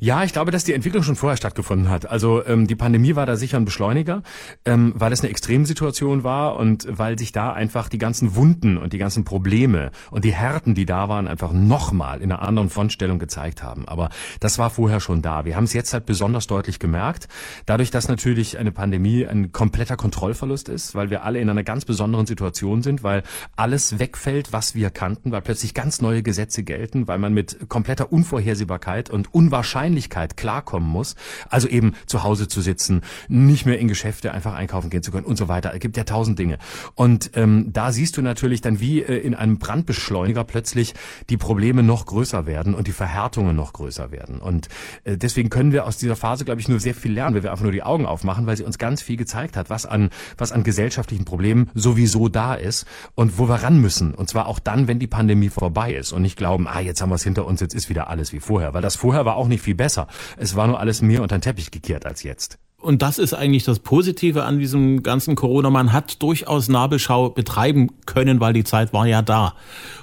Ja, 0.00 0.24
ich 0.24 0.32
glaube, 0.32 0.50
dass 0.50 0.64
die 0.64 0.74
Entwicklung 0.74 1.02
schon 1.02 1.16
vorher 1.16 1.36
stattgefunden 1.36 1.88
hat. 1.88 2.08
Also 2.08 2.44
ähm, 2.46 2.66
die 2.66 2.74
Pandemie 2.74 3.16
war 3.16 3.26
da 3.26 3.36
sicher 3.36 3.56
ein 3.56 3.64
Beschleuniger, 3.64 4.22
ähm, 4.64 4.92
weil 4.96 5.12
es 5.12 5.20
eine 5.20 5.30
Extremsituation 5.30 6.24
war 6.24 6.56
und 6.56 6.86
weil 6.90 7.18
sich 7.18 7.32
da 7.32 7.52
einfach 7.52 7.88
die 7.88 7.98
ganzen 7.98 8.34
Wunden 8.36 8.78
und 8.78 8.92
die 8.92 8.98
ganzen 8.98 9.24
Probleme 9.24 9.90
und 10.10 10.24
die 10.24 10.32
Härten, 10.32 10.74
die 10.74 10.86
da 10.86 11.08
waren, 11.08 11.28
einfach 11.28 11.52
nochmal 11.52 12.20
in 12.20 12.32
einer 12.32 12.42
anderen 12.42 12.70
Frontstellung 12.70 13.18
gezeigt 13.18 13.62
haben. 13.62 13.88
Aber 13.88 14.10
das 14.40 14.58
war 14.58 14.70
vorher 14.70 15.00
schon 15.00 15.22
da. 15.22 15.44
Wir 15.44 15.56
haben 15.56 15.64
es 15.64 15.72
jetzt 15.72 15.92
halt 15.92 16.06
besonders 16.06 16.46
deutlich 16.46 16.78
gemerkt, 16.78 17.28
dadurch, 17.66 17.90
dass 17.90 18.08
natürlich 18.08 18.58
eine 18.58 18.72
Pandemie 18.72 19.26
ein 19.26 19.52
kompletter 19.52 19.96
Kontrollverlust 19.96 20.68
ist, 20.68 20.94
weil 20.94 21.10
wir 21.10 21.24
alle 21.24 21.40
in 21.40 21.50
einer 21.50 21.64
ganz 21.64 21.84
besonderen 21.84 22.26
Situation 22.26 22.82
sind, 22.82 23.02
weil 23.02 23.22
alles 23.56 23.98
wegfällt, 23.98 24.52
was 24.52 24.74
wir 24.74 24.90
kannten, 24.90 25.32
weil 25.32 25.42
plötzlich 25.42 25.74
ganz 25.74 26.00
neue 26.00 26.22
Gesetze 26.22 26.62
gelten, 26.62 27.08
weil 27.08 27.18
man 27.18 27.34
mit 27.34 27.68
kompletter 27.68 28.12
Unvorhersehbarkeit 28.12 29.10
und 29.10 29.32
Unwahrscheinlichkeit 29.34 29.57
Wahrscheinlichkeit 29.58 30.36
klarkommen 30.36 30.88
muss, 30.88 31.16
also 31.50 31.66
eben 31.66 31.94
zu 32.06 32.22
Hause 32.22 32.46
zu 32.46 32.60
sitzen, 32.60 33.02
nicht 33.26 33.66
mehr 33.66 33.78
in 33.78 33.88
Geschäfte 33.88 34.32
einfach 34.32 34.54
einkaufen 34.54 34.88
gehen 34.88 35.02
zu 35.02 35.10
können 35.10 35.26
und 35.26 35.36
so 35.36 35.48
weiter. 35.48 35.72
Es 35.74 35.80
gibt 35.80 35.96
ja 35.96 36.04
tausend 36.04 36.38
Dinge. 36.38 36.58
Und 36.94 37.32
ähm, 37.34 37.72
da 37.72 37.90
siehst 37.90 38.16
du 38.16 38.22
natürlich 38.22 38.60
dann, 38.60 38.78
wie 38.78 39.02
äh, 39.02 39.18
in 39.18 39.34
einem 39.34 39.58
Brandbeschleuniger 39.58 40.44
plötzlich 40.44 40.94
die 41.28 41.36
Probleme 41.36 41.82
noch 41.82 42.06
größer 42.06 42.46
werden 42.46 42.74
und 42.74 42.86
die 42.86 42.92
Verhärtungen 42.92 43.56
noch 43.56 43.72
größer 43.72 44.12
werden. 44.12 44.38
Und 44.38 44.68
äh, 45.02 45.16
deswegen 45.16 45.50
können 45.50 45.72
wir 45.72 45.86
aus 45.86 45.96
dieser 45.96 46.14
Phase, 46.14 46.44
glaube 46.44 46.60
ich, 46.60 46.68
nur 46.68 46.78
sehr 46.78 46.94
viel 46.94 47.12
lernen, 47.12 47.34
wenn 47.34 47.42
wir 47.42 47.50
einfach 47.50 47.64
nur 47.64 47.72
die 47.72 47.82
Augen 47.82 48.06
aufmachen, 48.06 48.46
weil 48.46 48.56
sie 48.56 48.64
uns 48.64 48.78
ganz 48.78 49.02
viel 49.02 49.16
gezeigt 49.16 49.56
hat, 49.56 49.70
was 49.70 49.86
an, 49.86 50.10
was 50.36 50.52
an 50.52 50.62
gesellschaftlichen 50.62 51.24
Problemen 51.24 51.70
sowieso 51.74 52.28
da 52.28 52.54
ist 52.54 52.86
und 53.16 53.38
wo 53.38 53.48
wir 53.48 53.56
ran 53.56 53.80
müssen. 53.80 54.14
Und 54.14 54.28
zwar 54.28 54.46
auch 54.46 54.60
dann, 54.60 54.86
wenn 54.86 55.00
die 55.00 55.08
Pandemie 55.08 55.48
vorbei 55.48 55.94
ist 55.94 56.12
und 56.12 56.22
nicht 56.22 56.36
glauben, 56.36 56.68
ah, 56.68 56.80
jetzt 56.80 57.02
haben 57.02 57.10
wir 57.10 57.16
es 57.16 57.24
hinter 57.24 57.44
uns, 57.44 57.60
jetzt 57.60 57.74
ist 57.74 57.88
wieder 57.88 58.08
alles 58.08 58.32
wie 58.32 58.40
vorher. 58.40 58.72
Weil 58.72 58.82
das 58.82 58.94
vorher 58.94 59.24
war 59.24 59.36
auch 59.36 59.47
nicht 59.48 59.62
viel 59.62 59.74
besser. 59.74 60.06
Es 60.36 60.56
war 60.56 60.66
nur 60.66 60.78
alles 60.78 61.02
mehr 61.02 61.22
unter 61.22 61.36
den 61.36 61.42
Teppich 61.42 61.70
gekehrt 61.70 62.06
als 62.06 62.22
jetzt. 62.22 62.58
Und 62.80 63.02
das 63.02 63.18
ist 63.18 63.34
eigentlich 63.34 63.64
das 63.64 63.80
Positive 63.80 64.44
an 64.44 64.58
diesem 64.60 65.02
ganzen 65.02 65.34
Corona. 65.34 65.68
Man 65.68 65.92
hat 65.92 66.22
durchaus 66.22 66.68
Nabelschau 66.68 67.30
betreiben 67.30 67.90
können, 68.06 68.40
weil 68.40 68.52
die 68.52 68.64
Zeit 68.64 68.92
war 68.92 69.06
ja 69.06 69.20
da. 69.20 69.54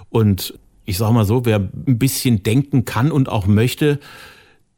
Und 0.10 0.60
ich 0.84 0.98
sage 0.98 1.14
mal 1.14 1.26
so, 1.26 1.46
wer 1.46 1.58
ein 1.58 1.98
bisschen 1.98 2.44
denken 2.44 2.84
kann 2.84 3.12
und 3.12 3.30
auch 3.30 3.48
möchte, 3.48 4.00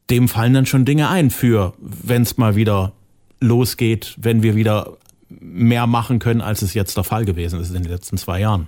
dem 0.09 0.27
fallen 0.27 0.53
dann 0.53 0.65
schon 0.65 0.86
Dinge 0.86 1.09
ein 1.09 1.31
für, 1.31 1.74
wenn 1.79 2.21
es 2.21 2.38
mal 2.38 2.55
wieder 2.55 2.93
losgeht, 3.39 4.15
wenn 4.17 4.43
wir 4.43 4.55
wieder 4.55 4.97
mehr 5.29 5.88
machen 5.88 6.19
können, 6.19 6.41
als 6.41 6.62
es 6.62 6.74
jetzt 6.74 6.95
der 6.97 7.03
Fall 7.03 7.25
gewesen 7.25 7.59
ist 7.59 7.69
in 7.69 7.83
den 7.83 7.91
letzten 7.91 8.17
zwei 8.17 8.39
Jahren. 8.39 8.67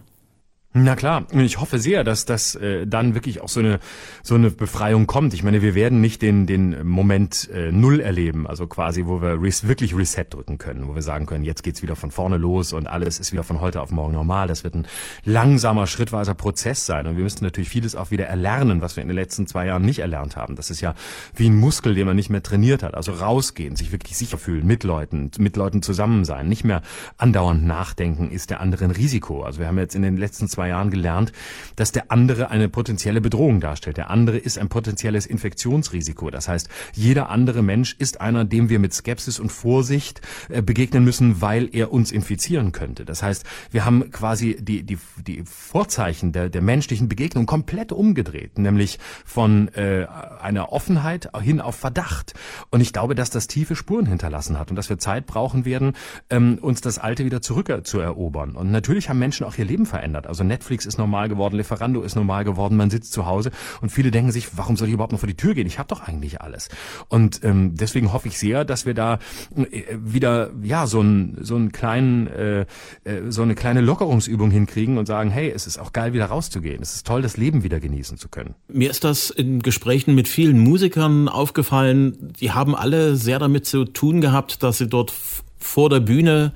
Na 0.72 0.96
klar, 0.96 1.26
ich 1.34 1.60
hoffe 1.60 1.80
sehr, 1.80 2.04
dass 2.04 2.26
das 2.26 2.54
äh, 2.54 2.86
dann 2.86 3.16
wirklich 3.16 3.42
auch 3.42 3.50
so 3.50 3.60
eine 3.60 3.80
so 4.22 4.36
eine 4.36 4.52
Befreiung 4.52 5.08
kommt. 5.08 5.34
Ich 5.34 5.42
meine, 5.42 5.64
wir 5.64 5.74
werden 5.74 6.00
nicht 6.00 6.22
den 6.22 6.46
den 6.46 6.88
Moment 6.88 7.50
äh, 7.52 7.72
null 7.72 8.00
erleben, 8.00 8.46
also 8.46 8.68
quasi, 8.68 9.08
wo 9.08 9.20
wir 9.20 9.42
res 9.42 9.68
wirklich 9.68 9.98
Reset 9.98 10.26
drücken 10.30 10.60
können, 10.60 10.88
wo 10.88 10.94
wir 10.94 11.02
sagen 11.02 11.26
können, 11.26 11.44
jetzt 11.44 11.64
geht's 11.64 11.82
wieder 11.82 11.96
von 11.96 12.12
vorne 12.12 12.38
los 12.38 12.72
und 12.72 12.86
alles 12.86 13.20
ist 13.20 13.32
wieder 13.32 13.44
von 13.44 13.62
heute 13.62 13.82
auf 13.82 13.90
morgen 13.90 14.14
normal. 14.14 14.48
Das 14.48 14.64
wird 14.64 14.76
ein 14.76 14.86
langsamer, 15.26 15.88
schrittweiser 15.88 16.36
Prozess 16.36 16.86
sein 16.86 17.08
und 17.08 17.18
wir 17.18 17.24
müssen 17.24 17.44
natürlich 17.44 17.70
vieles 17.70 17.96
auch 17.96 18.12
wieder 18.12 18.28
erlernen, 18.28 18.84
was 18.84 18.96
wir 18.96 19.02
in 19.02 19.10
den 19.10 19.16
letzten 19.16 19.48
zwei 19.48 19.66
Jahren 19.66 19.82
nicht 19.82 19.98
erlernt 19.98 20.36
haben. 20.36 20.56
Das 20.56 20.70
ist 20.70 20.82
ja 20.82 20.94
wie 21.34 21.50
ein 21.50 21.56
Muskel, 21.56 21.96
den 21.96 22.06
man 22.06 22.16
nicht 22.16 22.30
mehr 22.30 22.44
trainiert 22.44 22.84
hat. 22.84 22.94
Also 22.94 23.14
rausgehen, 23.14 23.76
sich 23.76 23.92
wirklich 23.92 24.16
sicher 24.18 24.38
fühlen, 24.38 24.68
mit 24.68 24.84
Leuten, 24.84 25.32
mit 25.40 25.58
Leuten 25.58 25.82
zusammen 25.82 26.26
sein, 26.26 26.48
nicht 26.48 26.64
mehr 26.64 26.84
andauernd 27.18 27.66
nachdenken, 27.66 28.30
ist 28.30 28.52
der 28.52 28.60
andere 28.60 28.86
ein 28.86 28.92
Risiko. 28.92 29.42
Also 29.42 29.60
wir 29.60 29.66
haben 29.66 29.80
jetzt 29.80 29.96
in 29.96 30.04
den 30.04 30.16
letzten 30.16 30.48
zwei 30.48 30.59
Jahren 30.68 30.90
gelernt, 30.90 31.32
dass 31.76 31.92
der 31.92 32.12
andere 32.12 32.50
eine 32.50 32.70
potenzielle 32.70 33.22
Bedrohung 33.22 33.60
darstellt. 33.62 33.98
Der 33.98 34.10
andere 34.10 34.38
ist 34.38 34.58
ein 34.58 34.70
potenzielles 34.70 35.26
Infektionsrisiko. 35.26 36.30
Das 36.30 36.48
heißt, 36.48 36.70
jeder 36.94 37.30
andere 37.30 37.64
Mensch 37.64 37.96
ist 37.98 38.22
einer, 38.22 38.46
dem 38.46 38.70
wir 38.70 38.80
mit 38.80 38.94
Skepsis 38.94 39.40
und 39.40 39.52
Vorsicht 39.52 40.22
äh, 40.50 40.62
begegnen 40.62 41.04
müssen, 41.04 41.42
weil 41.42 41.70
er 41.72 41.92
uns 41.92 42.12
infizieren 42.12 42.72
könnte. 42.72 43.06
Das 43.06 43.24
heißt, 43.24 43.46
wir 43.72 43.86
haben 43.86 44.12
quasi 44.12 44.58
die, 44.60 44.84
die, 44.84 44.98
die 45.18 45.44
Vorzeichen 45.46 46.32
der, 46.32 46.50
der 46.50 46.62
menschlichen 46.62 47.10
Begegnung 47.10 47.46
komplett 47.46 47.92
umgedreht, 47.92 48.58
nämlich 48.58 49.00
von 49.26 49.70
äh, 49.70 50.06
einer 50.42 50.72
Offenheit 50.72 51.30
hin 51.42 51.62
auf 51.62 51.76
Verdacht. 51.76 52.34
Und 52.70 52.82
ich 52.82 52.94
glaube, 52.94 53.16
dass 53.16 53.30
das 53.30 53.48
tiefe 53.48 53.76
Spuren 53.76 54.06
hinterlassen 54.06 54.60
hat 54.60 54.70
und 54.70 54.76
dass 54.76 54.90
wir 54.90 54.98
Zeit 54.98 55.26
brauchen 55.26 55.66
werden, 55.66 55.94
ähm, 56.30 56.58
uns 56.62 56.82
das 56.82 57.00
Alte 57.00 57.26
wieder 57.26 57.42
zurückzuerobern. 57.42 58.56
Und 58.56 58.72
natürlich 58.72 59.10
haben 59.10 59.20
Menschen 59.20 59.46
auch 59.46 59.58
ihr 59.58 59.66
Leben 59.66 59.86
verändert. 59.86 60.28
Also 60.28 60.44
Netflix 60.50 60.86
ist 60.86 60.98
normal 60.98 61.30
geworden, 61.30 61.56
Lieferando 61.56 62.02
ist 62.02 62.16
normal 62.16 62.44
geworden, 62.44 62.76
man 62.76 62.90
sitzt 62.90 63.14
zu 63.14 63.26
Hause 63.26 63.52
und 63.82 63.90
viele 63.90 64.12
denken 64.12 64.32
sich, 64.32 64.58
warum 64.58 64.76
soll 64.76 64.90
ich 64.90 64.94
überhaupt 64.94 65.14
noch 65.14 65.20
vor 65.20 65.28
die 65.28 65.38
Tür 65.38 65.54
gehen? 65.54 65.68
Ich 65.68 65.80
habe 65.80 65.88
doch 65.88 66.02
eigentlich 66.02 66.42
alles. 66.42 66.68
Und 67.08 67.44
ähm, 67.44 67.76
deswegen 67.76 68.12
hoffe 68.12 68.28
ich 68.28 68.38
sehr, 68.38 68.66
dass 68.66 68.86
wir 68.86 68.94
da 68.94 69.20
äh, 69.56 69.84
wieder 69.98 70.50
ja 70.62 70.88
so 70.88 71.02
ein 71.02 71.38
so 71.42 71.56
einen 71.56 71.72
kleinen 71.72 72.28
äh, 72.28 72.62
äh, 73.04 73.30
so 73.30 73.42
eine 73.42 73.56
kleine 73.56 73.82
Lockerungsübung 73.82 74.52
hinkriegen 74.52 74.98
und 74.98 75.06
sagen, 75.06 75.30
hey, 75.30 75.50
es 75.50 75.68
ist 75.68 75.78
auch 75.78 75.94
geil 75.94 76.14
wieder 76.14 76.26
rauszugehen. 76.26 76.82
Es 76.82 76.96
ist 76.96 77.08
toll, 77.08 77.22
das 77.22 77.38
Leben 77.38 77.64
wieder 77.64 77.80
genießen 77.80 78.18
zu 78.18 78.28
können. 78.28 78.56
Mir 78.68 78.90
ist 78.90 79.04
das 79.04 79.30
in 79.30 79.62
Gesprächen 79.62 80.16
mit 80.16 80.28
vielen 80.28 80.60
Musikern 80.60 81.30
aufgefallen, 81.30 82.34
die 82.40 82.52
haben 82.52 82.76
alle 82.76 83.16
sehr 83.16 83.40
damit 83.40 83.66
zu 83.66 83.86
tun 83.86 84.22
gehabt, 84.22 84.64
dass 84.64 84.80
sie 84.80 84.88
dort 84.88 85.14
vor 85.58 85.90
der 85.90 86.00
Bühne 86.00 86.54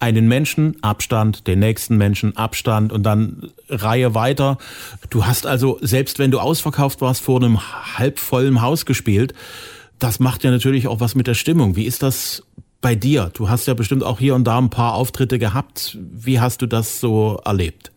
einen 0.00 0.26
Menschen 0.26 0.76
Abstand, 0.82 1.46
den 1.46 1.60
nächsten 1.60 1.96
Menschen 1.96 2.36
Abstand 2.36 2.92
und 2.92 3.04
dann 3.04 3.50
Reihe 3.68 4.14
weiter. 4.14 4.58
Du 5.10 5.26
hast 5.26 5.46
also, 5.46 5.78
selbst 5.82 6.18
wenn 6.18 6.30
du 6.30 6.40
ausverkauft 6.40 7.00
warst, 7.02 7.22
vor 7.22 7.38
einem 7.38 7.60
halbvollen 7.98 8.62
Haus 8.62 8.86
gespielt. 8.86 9.34
Das 9.98 10.18
macht 10.18 10.42
ja 10.42 10.50
natürlich 10.50 10.88
auch 10.88 11.00
was 11.00 11.14
mit 11.14 11.26
der 11.26 11.34
Stimmung. 11.34 11.76
Wie 11.76 11.84
ist 11.84 12.02
das 12.02 12.42
bei 12.80 12.94
dir? 12.94 13.30
Du 13.34 13.50
hast 13.50 13.66
ja 13.66 13.74
bestimmt 13.74 14.02
auch 14.02 14.18
hier 14.18 14.34
und 14.34 14.44
da 14.44 14.58
ein 14.58 14.70
paar 14.70 14.94
Auftritte 14.94 15.38
gehabt. 15.38 15.98
Wie 16.00 16.40
hast 16.40 16.62
du 16.62 16.66
das 16.66 16.98
so 17.00 17.38
erlebt? 17.44 17.92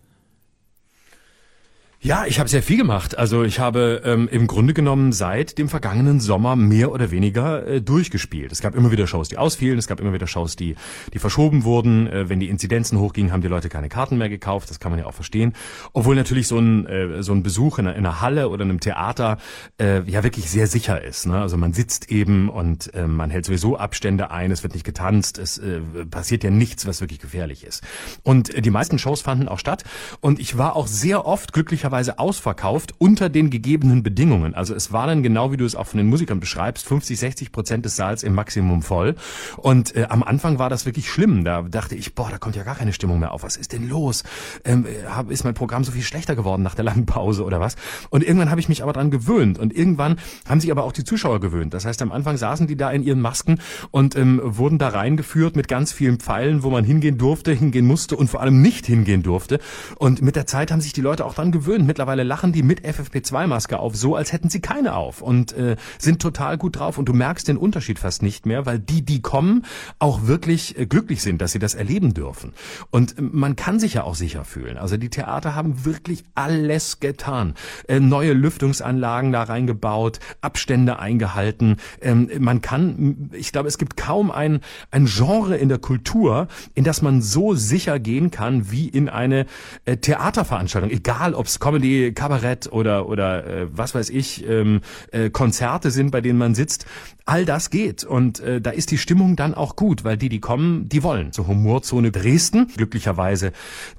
Ja, 2.05 2.25
ich 2.25 2.37
habe 2.37 2.49
sehr 2.49 2.61
viel 2.61 2.75
gemacht. 2.75 3.17
Also 3.17 3.43
ich 3.43 3.61
habe 3.61 4.01
ähm, 4.03 4.27
im 4.29 4.45
Grunde 4.45 4.73
genommen 4.73 5.13
seit 5.13 5.57
dem 5.57 5.69
vergangenen 5.69 6.19
Sommer 6.19 6.57
mehr 6.57 6.91
oder 6.91 7.11
weniger 7.11 7.65
äh, 7.65 7.81
durchgespielt. 7.81 8.51
Es 8.51 8.59
gab 8.59 8.75
immer 8.75 8.91
wieder 8.91 9.07
Shows, 9.07 9.29
die 9.29 9.37
ausfielen. 9.37 9.79
Es 9.79 9.87
gab 9.87 10.01
immer 10.01 10.11
wieder 10.11 10.27
Shows, 10.27 10.57
die, 10.57 10.75
die 11.13 11.19
verschoben 11.19 11.63
wurden. 11.63 12.07
Äh, 12.07 12.27
wenn 12.27 12.41
die 12.41 12.49
Inzidenzen 12.49 12.99
hochgingen, 12.99 13.31
haben 13.31 13.39
die 13.39 13.47
Leute 13.47 13.69
keine 13.69 13.87
Karten 13.87 14.17
mehr 14.17 14.27
gekauft. 14.27 14.69
Das 14.69 14.81
kann 14.81 14.91
man 14.91 14.99
ja 14.99 15.05
auch 15.05 15.13
verstehen. 15.13 15.53
Obwohl 15.93 16.15
natürlich 16.15 16.49
so 16.49 16.59
ein, 16.59 16.85
äh, 16.87 17.23
so 17.23 17.31
ein 17.31 17.41
Besuch 17.41 17.79
in 17.79 17.87
einer, 17.87 17.95
in 17.95 18.05
einer 18.05 18.19
Halle 18.19 18.49
oder 18.49 18.65
einem 18.65 18.81
Theater 18.81 19.37
äh, 19.79 20.01
ja 20.03 20.25
wirklich 20.25 20.49
sehr 20.49 20.67
sicher 20.67 21.01
ist. 21.01 21.25
Ne? 21.25 21.39
Also 21.39 21.55
man 21.55 21.71
sitzt 21.71 22.11
eben 22.11 22.49
und 22.49 22.93
äh, 22.95 23.07
man 23.07 23.29
hält 23.29 23.45
sowieso 23.45 23.77
Abstände 23.77 24.29
ein. 24.29 24.51
Es 24.51 24.61
wird 24.61 24.73
nicht 24.73 24.85
getanzt. 24.85 25.37
Es 25.37 25.57
äh, 25.57 25.79
passiert 26.11 26.43
ja 26.43 26.49
nichts, 26.49 26.85
was 26.85 26.99
wirklich 26.99 27.21
gefährlich 27.21 27.63
ist. 27.63 27.81
Und 28.23 28.53
äh, 28.53 28.61
die 28.61 28.71
meisten 28.71 28.99
Shows 28.99 29.21
fanden 29.21 29.47
auch 29.47 29.59
statt. 29.59 29.85
Und 30.19 30.41
ich 30.41 30.57
war 30.57 30.75
auch 30.75 30.87
sehr 30.87 31.25
oft 31.25 31.53
glücklicherweise 31.53 31.92
teilweise 31.93 32.17
ausverkauft 32.17 32.95
unter 32.97 33.29
den 33.29 33.51
gegebenen 33.51 34.01
Bedingungen. 34.01 34.55
Also 34.55 34.73
es 34.73 34.91
war 34.91 35.05
dann 35.05 35.21
genau, 35.21 35.51
wie 35.51 35.57
du 35.57 35.65
es 35.65 35.75
auch 35.75 35.85
von 35.85 35.99
den 35.99 36.07
Musikern 36.07 36.39
beschreibst, 36.39 36.87
50, 36.87 37.19
60 37.19 37.51
Prozent 37.51 37.85
des 37.85 37.95
Saals 37.95 38.23
im 38.23 38.33
Maximum 38.33 38.81
voll. 38.81 39.13
Und 39.57 39.95
äh, 39.95 40.07
am 40.09 40.23
Anfang 40.23 40.57
war 40.57 40.71
das 40.71 40.87
wirklich 40.87 41.07
schlimm. 41.07 41.43
Da 41.43 41.61
dachte 41.61 41.93
ich, 41.93 42.15
boah, 42.15 42.31
da 42.31 42.39
kommt 42.39 42.55
ja 42.55 42.63
gar 42.63 42.73
keine 42.73 42.93
Stimmung 42.93 43.19
mehr 43.19 43.31
auf. 43.31 43.43
Was 43.43 43.57
ist 43.57 43.73
denn 43.73 43.87
los? 43.87 44.23
Ähm, 44.65 44.87
ist 45.29 45.43
mein 45.43 45.53
Programm 45.53 45.83
so 45.83 45.91
viel 45.91 46.01
schlechter 46.01 46.35
geworden 46.35 46.63
nach 46.63 46.73
der 46.73 46.83
langen 46.83 47.05
Pause 47.05 47.43
oder 47.43 47.59
was? 47.59 47.75
Und 48.09 48.23
irgendwann 48.23 48.49
habe 48.49 48.59
ich 48.59 48.69
mich 48.69 48.81
aber 48.81 48.93
dran 48.93 49.11
gewöhnt. 49.11 49.59
Und 49.59 49.71
irgendwann 49.71 50.15
haben 50.49 50.61
sich 50.61 50.71
aber 50.71 50.85
auch 50.85 50.93
die 50.93 51.03
Zuschauer 51.03 51.41
gewöhnt. 51.41 51.75
Das 51.75 51.85
heißt, 51.85 52.01
am 52.01 52.11
Anfang 52.11 52.37
saßen 52.37 52.65
die 52.65 52.75
da 52.75 52.89
in 52.89 53.03
ihren 53.03 53.21
Masken 53.21 53.59
und 53.91 54.15
ähm, 54.15 54.41
wurden 54.43 54.79
da 54.79 54.87
reingeführt 54.89 55.55
mit 55.55 55.67
ganz 55.67 55.91
vielen 55.91 56.17
Pfeilen, 56.17 56.63
wo 56.63 56.71
man 56.71 56.85
hingehen 56.85 57.19
durfte, 57.19 57.51
hingehen 57.51 57.85
musste 57.85 58.17
und 58.17 58.31
vor 58.31 58.41
allem 58.41 58.63
nicht 58.63 58.87
hingehen 58.87 59.21
durfte. 59.21 59.59
Und 59.99 60.23
mit 60.23 60.35
der 60.35 60.47
Zeit 60.47 60.71
haben 60.71 60.81
sich 60.81 60.93
die 60.93 61.01
Leute 61.01 61.23
auch 61.23 61.35
dran 61.35 61.51
gewöhnt 61.51 61.82
und 61.83 61.87
mittlerweile 61.87 62.23
lachen 62.23 62.53
die 62.53 62.63
mit 62.63 62.79
FFP2-Maske 62.85 63.77
auf, 63.77 63.93
so 63.93 64.15
als 64.15 64.31
hätten 64.31 64.49
sie 64.49 64.61
keine 64.61 64.95
auf 64.95 65.21
und 65.21 65.51
äh, 65.51 65.75
sind 65.97 66.21
total 66.21 66.57
gut 66.57 66.79
drauf 66.79 66.97
und 66.97 67.09
du 67.09 67.13
merkst 67.13 67.49
den 67.49 67.57
Unterschied 67.57 67.99
fast 67.99 68.23
nicht 68.23 68.45
mehr, 68.45 68.65
weil 68.65 68.79
die, 68.79 69.01
die 69.01 69.21
kommen, 69.21 69.65
auch 69.99 70.25
wirklich 70.25 70.79
äh, 70.79 70.85
glücklich 70.85 71.21
sind, 71.21 71.41
dass 71.41 71.51
sie 71.51 71.59
das 71.59 71.75
erleben 71.75 72.13
dürfen. 72.13 72.53
Und 72.89 73.17
äh, 73.17 73.21
man 73.21 73.57
kann 73.57 73.81
sich 73.81 73.95
ja 73.95 74.03
auch 74.03 74.15
sicher 74.15 74.45
fühlen. 74.45 74.77
Also 74.77 74.95
die 74.95 75.09
Theater 75.09 75.55
haben 75.55 75.83
wirklich 75.83 76.23
alles 76.35 77.01
getan. 77.01 77.53
Äh, 77.89 77.99
neue 77.99 78.31
Lüftungsanlagen 78.31 79.33
da 79.33 79.43
reingebaut, 79.43 80.21
Abstände 80.39 80.99
eingehalten. 80.99 81.75
Ähm, 81.99 82.29
man 82.39 82.61
kann, 82.61 83.29
ich 83.33 83.51
glaube, 83.51 83.67
es 83.67 83.77
gibt 83.77 83.97
kaum 83.97 84.31
ein, 84.31 84.61
ein 84.89 85.05
Genre 85.05 85.57
in 85.57 85.67
der 85.67 85.79
Kultur, 85.79 86.47
in 86.75 86.85
das 86.85 87.01
man 87.01 87.21
so 87.21 87.55
sicher 87.55 87.99
gehen 87.99 88.31
kann 88.31 88.71
wie 88.71 88.87
in 88.87 89.09
eine 89.09 89.47
äh, 89.83 89.97
Theaterveranstaltung, 89.97 90.89
egal 90.89 91.33
ob 91.33 91.47
es 91.47 91.59
Comedy, 91.73 92.13
Kabarett 92.13 92.71
oder 92.71 93.09
oder 93.09 93.47
äh, 93.47 93.67
was 93.71 93.95
weiß 93.95 94.11
ich, 94.11 94.47
ähm, 94.47 94.81
äh, 95.11 95.31
Konzerte 95.31 95.89
sind, 95.89 96.11
bei 96.11 96.21
denen 96.21 96.37
man 96.37 96.53
sitzt. 96.53 96.85
All 97.25 97.45
das 97.45 97.69
geht 97.69 98.03
und 98.03 98.39
äh, 98.41 98.59
da 98.59 98.71
ist 98.71 98.91
die 98.91 98.97
Stimmung 98.97 99.35
dann 99.35 99.53
auch 99.53 99.75
gut, 99.75 100.03
weil 100.03 100.17
die, 100.17 100.29
die 100.29 100.39
kommen, 100.39 100.89
die 100.89 101.03
wollen. 101.03 101.31
Zur 101.31 101.47
Humorzone 101.47 102.11
Dresden, 102.11 102.67
glücklicherweise. 102.75 103.53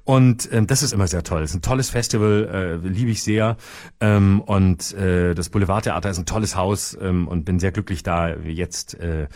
Und 0.04 0.48
ähm, 0.52 0.66
das 0.66 0.82
ist 0.82 0.92
immer 0.92 1.06
sehr 1.06 1.22
toll. 1.22 1.42
Es 1.42 1.50
ist 1.50 1.56
ein 1.56 1.62
tolles 1.62 1.90
Festival, 1.90 2.80
äh, 2.84 2.86
liebe 2.86 3.10
ich 3.10 3.22
sehr. 3.22 3.56
Ähm, 4.00 4.40
und 4.42 4.92
äh, 4.94 5.34
das 5.34 5.48
Boulevardtheater 5.48 6.10
ist 6.10 6.18
ein 6.18 6.26
tolles 6.26 6.54
Haus 6.54 6.96
ähm, 7.00 7.26
und 7.26 7.44
bin 7.44 7.58
sehr 7.58 7.72
glücklich 7.72 8.02
da 8.02 8.34
jetzt 8.36 8.94
äh, 9.00 9.28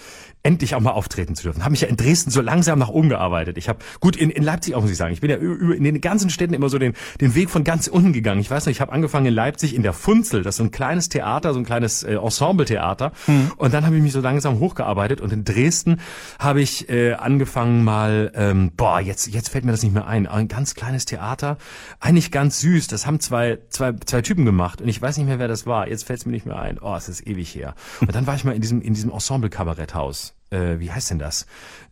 endlich 0.42 0.74
auch 0.74 0.80
mal 0.80 0.92
auftreten 0.92 1.34
zu 1.34 1.44
dürfen. 1.44 1.62
Habe 1.62 1.72
mich 1.72 1.80
ja 1.80 1.88
in 1.88 1.96
Dresden 1.96 2.30
so 2.30 2.40
langsam 2.40 2.78
nach 2.78 2.88
oben 2.88 3.08
gearbeitet. 3.08 3.58
Ich 3.58 3.68
habe 3.68 3.78
gut 4.00 4.16
in, 4.16 4.30
in 4.30 4.42
Leipzig 4.42 4.74
auch 4.74 4.82
muss 4.82 4.90
ich 4.90 4.96
sagen. 4.96 5.12
Ich 5.12 5.20
bin 5.20 5.30
ja 5.30 5.36
über, 5.36 5.74
in 5.74 5.84
den 5.84 6.00
ganzen 6.00 6.30
Städten 6.30 6.54
immer 6.54 6.68
so 6.68 6.78
den 6.78 6.94
den 7.20 7.34
Weg 7.34 7.50
von 7.50 7.64
ganz 7.64 7.86
unten 7.86 8.12
gegangen. 8.12 8.40
Ich 8.40 8.50
weiß 8.50 8.66
noch, 8.66 8.70
ich 8.70 8.80
habe 8.80 8.92
angefangen 8.92 9.26
in 9.26 9.34
Leipzig 9.34 9.74
in 9.74 9.82
der 9.82 9.92
Funzel, 9.92 10.42
das 10.42 10.54
ist 10.54 10.58
so 10.58 10.64
ein 10.64 10.70
kleines 10.70 11.08
Theater, 11.08 11.52
so 11.52 11.58
ein 11.58 11.64
kleines 11.64 12.02
äh, 12.02 12.14
Ensemble-Theater. 12.14 13.12
Hm. 13.26 13.52
Und 13.56 13.72
dann 13.78 13.86
habe 13.86 13.96
ich 13.96 14.02
mich 14.02 14.12
so 14.12 14.20
langsam 14.20 14.58
hochgearbeitet. 14.58 15.20
Und 15.20 15.32
in 15.32 15.44
Dresden 15.44 16.00
habe 16.38 16.60
ich 16.60 16.88
äh, 16.88 17.14
angefangen 17.14 17.84
mal, 17.84 18.32
ähm, 18.34 18.72
boah, 18.76 19.00
jetzt 19.00 19.28
jetzt 19.28 19.48
fällt 19.48 19.64
mir 19.64 19.72
das 19.72 19.82
nicht 19.82 19.94
mehr 19.94 20.06
ein. 20.06 20.26
Ein 20.26 20.48
ganz 20.48 20.74
kleines 20.74 21.04
Theater, 21.04 21.58
eigentlich 22.00 22.30
ganz 22.30 22.60
süß. 22.60 22.88
Das 22.88 23.06
haben 23.06 23.20
zwei 23.20 23.58
zwei 23.70 23.94
zwei 24.04 24.22
Typen 24.22 24.44
gemacht 24.44 24.80
und 24.80 24.88
ich 24.88 25.00
weiß 25.00 25.16
nicht 25.16 25.26
mehr, 25.26 25.38
wer 25.38 25.48
das 25.48 25.66
war. 25.66 25.88
Jetzt 25.88 26.04
fällt 26.04 26.20
es 26.20 26.26
mir 26.26 26.32
nicht 26.32 26.46
mehr 26.46 26.58
ein. 26.58 26.78
Oh, 26.80 26.94
es 26.96 27.08
ist 27.08 27.26
ewig 27.26 27.54
her. 27.54 27.74
Und 28.00 28.14
dann 28.14 28.26
war 28.26 28.34
ich 28.34 28.44
mal 28.44 28.54
in 28.54 28.60
diesem 28.60 28.82
in 28.82 28.94
diesem 28.94 29.10
Ensemble-Kabaretthaus 29.10 30.34
äh, 30.50 30.78
wie 30.78 30.90
heißt 30.90 31.10
denn 31.10 31.18
das? 31.18 31.46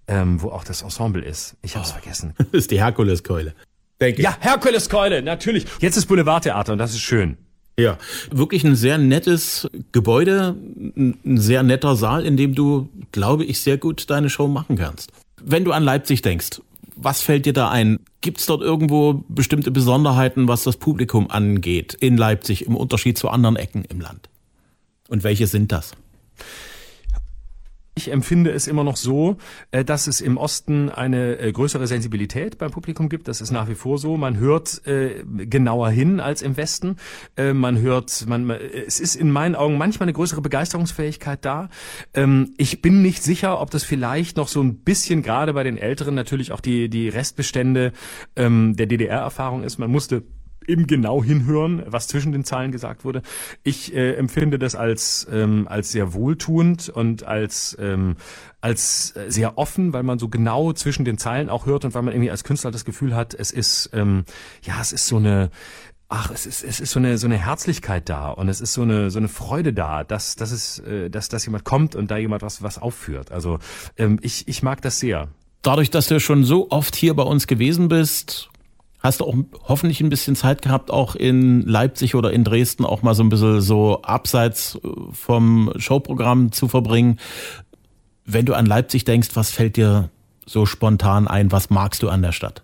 Ähm, 0.09 0.40
wo 0.40 0.50
auch 0.50 0.64
das 0.64 0.83
Ensemble 0.83 1.23
ist. 1.23 1.57
Ich 1.62 1.76
hab's 1.76 1.90
oh, 1.90 1.99
vergessen. 1.99 2.35
Das 2.38 2.62
ist 2.62 2.71
die 2.71 2.81
Herkuleskeule. 2.81 3.55
Denke 4.00 4.23
ja, 4.23 4.37
Herkuleskeule, 4.40 5.23
natürlich. 5.23 5.66
Jetzt 5.81 5.97
ist 5.97 6.07
Boulevardtheater 6.07 6.73
und 6.73 6.78
das 6.78 6.93
ist 6.93 7.00
schön. 7.00 7.38
Ja, 7.78 7.99
wirklich 8.30 8.64
ein 8.64 8.75
sehr 8.75 8.97
nettes 8.97 9.68
Gebäude, 9.92 10.56
ein 10.97 11.37
sehr 11.37 11.62
netter 11.62 11.95
Saal, 11.95 12.25
in 12.25 12.38
dem 12.38 12.54
du, 12.54 12.88
glaube 13.12 13.45
ich, 13.45 13.61
sehr 13.61 13.76
gut 13.76 14.09
deine 14.09 14.30
Show 14.30 14.49
machen 14.49 14.76
kannst. 14.76 15.12
Wenn 15.42 15.64
du 15.64 15.73
an 15.73 15.83
Leipzig 15.83 16.23
denkst, 16.23 16.62
was 16.97 17.21
fällt 17.21 17.45
dir 17.45 17.52
da 17.52 17.68
ein? 17.68 18.00
Gibt 18.23 18.40
es 18.40 18.47
dort 18.47 18.62
irgendwo 18.62 19.25
bestimmte 19.28 19.71
Besonderheiten, 19.71 20.49
was 20.49 20.64
das 20.64 20.78
Publikum 20.78 21.30
angeht 21.30 21.92
in 21.95 22.16
Leipzig 22.16 22.66
im 22.66 22.75
Unterschied 22.75 23.18
zu 23.18 23.28
anderen 23.28 23.56
Ecken 23.56 23.85
im 23.85 24.00
Land? 24.00 24.30
Und 25.09 25.23
welche 25.23 25.47
sind 25.47 25.71
das? 25.71 25.92
Ich 27.98 28.12
empfinde 28.12 28.50
es 28.50 28.66
immer 28.66 28.84
noch 28.84 28.98
so, 28.98 29.38
äh, 29.70 29.82
dass 29.82 30.06
es 30.06 30.20
im 30.20 30.36
Osten 30.36 30.90
eine 30.90 31.38
äh, 31.38 31.50
größere 31.50 31.86
Sensibilität 31.86 32.58
beim 32.58 32.70
Publikum 32.70 33.08
gibt. 33.08 33.26
Das 33.26 33.40
ist 33.40 33.50
nach 33.50 33.70
wie 33.70 33.74
vor 33.74 33.96
so. 33.96 34.18
Man 34.18 34.36
hört 34.36 34.86
äh, 34.86 35.24
genauer 35.24 35.88
hin 35.88 36.20
als 36.20 36.42
im 36.42 36.58
Westen. 36.58 36.96
Man 37.36 37.78
hört, 37.78 38.26
man, 38.28 38.50
es 38.50 39.00
ist 39.00 39.14
in 39.16 39.30
meinen 39.30 39.54
Augen 39.54 39.78
manchmal 39.78 40.04
eine 40.04 40.12
größere 40.12 40.42
Begeisterungsfähigkeit 40.42 41.42
da. 41.42 41.70
Ähm, 42.12 42.52
ich 42.58 42.82
bin 42.82 43.00
nicht 43.00 43.22
sicher, 43.22 43.60
ob 43.62 43.70
das 43.70 43.82
vielleicht 43.82 44.36
noch 44.36 44.48
so 44.48 44.62
ein 44.62 44.76
bisschen 44.76 45.22
gerade 45.22 45.54
bei 45.54 45.62
den 45.62 45.78
Älteren 45.78 46.14
natürlich 46.14 46.52
auch 46.52 46.60
die, 46.60 46.90
die 46.90 47.08
Restbestände 47.08 47.92
ähm, 48.36 48.76
der 48.76 48.86
DDR-Erfahrung 48.86 49.64
ist. 49.64 49.78
Man 49.78 49.90
musste 49.90 50.22
eben 50.68 50.87
genau 50.87 51.23
hinhören, 51.23 51.82
was 51.87 52.08
zwischen 52.08 52.32
den 52.32 52.44
Zeilen 52.44 52.73
gesagt 52.73 53.04
wurde. 53.04 53.23
Ich 53.62 53.94
äh, 53.94 54.14
empfinde 54.14 54.58
das 54.58 54.75
als 54.75 55.26
ähm, 55.30 55.66
als 55.68 55.92
sehr 55.92 56.14
wohltuend 56.14 56.88
und 56.88 57.25
als 57.25 57.76
ähm, 57.80 58.16
als 58.61 59.14
sehr 59.28 59.58
offen, 59.58 59.92
weil 59.92 60.02
man 60.02 60.18
so 60.18 60.28
genau 60.28 60.73
zwischen 60.73 61.04
den 61.04 61.18
Zeilen 61.18 61.49
auch 61.49 61.66
hört 61.66 61.85
und 61.85 61.94
weil 61.94 62.02
man 62.02 62.14
irgendwie 62.14 62.30
als 62.30 62.44
Künstler 62.44 62.70
das 62.70 62.85
Gefühl 62.85 63.14
hat, 63.14 63.35
es 63.35 63.50
ist 63.50 63.90
ähm, 63.92 64.25
ja 64.62 64.80
es 64.80 64.92
ist 64.92 65.06
so 65.06 65.16
eine 65.16 65.50
Ach, 66.08 66.30
es 66.30 66.46
ist, 66.46 66.62
es 66.62 66.78
ist 66.78 66.92
so 66.92 67.00
eine, 67.00 67.18
so 67.18 67.26
eine 67.26 67.37
Herzlichkeit 67.37 68.08
da 68.08 68.30
und 68.30 68.49
es 68.49 68.61
ist 68.61 68.75
so 68.75 68.82
eine, 68.82 69.11
so 69.11 69.18
eine 69.18 69.26
Freude 69.26 69.73
da, 69.73 70.04
dass, 70.04 70.37
dass 70.37 70.52
es, 70.52 70.78
äh, 70.78 71.11
dass, 71.11 71.28
dass 71.28 71.44
jemand 71.46 71.64
kommt 71.64 71.96
und 71.96 72.12
da 72.12 72.16
jemand 72.16 72.42
was, 72.42 72.62
was 72.62 72.78
aufführt. 72.78 73.32
Also, 73.32 73.58
ähm, 73.96 74.20
ich, 74.23 74.46
ich 74.46 74.62
mag 74.62 74.80
das 74.82 75.00
sehr. 75.00 75.26
Dadurch, 75.62 75.90
dass 75.90 76.06
du 76.06 76.20
schon 76.20 76.44
so 76.44 76.70
oft 76.70 76.94
hier 76.94 77.14
bei 77.14 77.25
uns 77.25 77.49
gewesen 77.49 77.88
bist, 77.88 78.50
hast 79.06 79.20
du 79.20 79.25
auch 79.25 79.34
hoffentlich 79.64 80.00
ein 80.00 80.08
bisschen 80.08 80.36
Zeit 80.36 80.62
gehabt, 80.62 80.90
auch 80.90 81.14
in 81.14 81.62
Leipzig 81.62 82.14
oder 82.14 82.32
in 82.32 82.44
Dresden 82.44 82.84
auch 82.84 83.02
mal 83.02 83.14
so 83.14 83.22
ein 83.22 83.28
bisschen 83.28 83.60
so 83.60 84.02
abseits 84.02 84.78
äh, 84.82 84.88
vom 85.12 85.72
Showprogramm 85.76 86.52
zu 86.52 86.68
verbringen. 86.68 87.18
Wenn 88.25 88.44
du 88.44 88.54
an 88.54 88.66
Leipzig 88.66 89.04
denkst, 89.04 89.30
was 89.34 89.50
fällt 89.50 89.76
dir 89.76 90.10
so 90.44 90.66
spontan 90.66 91.28
ein? 91.28 91.52
Was 91.52 91.70
magst 91.70 92.02
du 92.02 92.08
an 92.08 92.22
der 92.22 92.32
Stadt? 92.32 92.62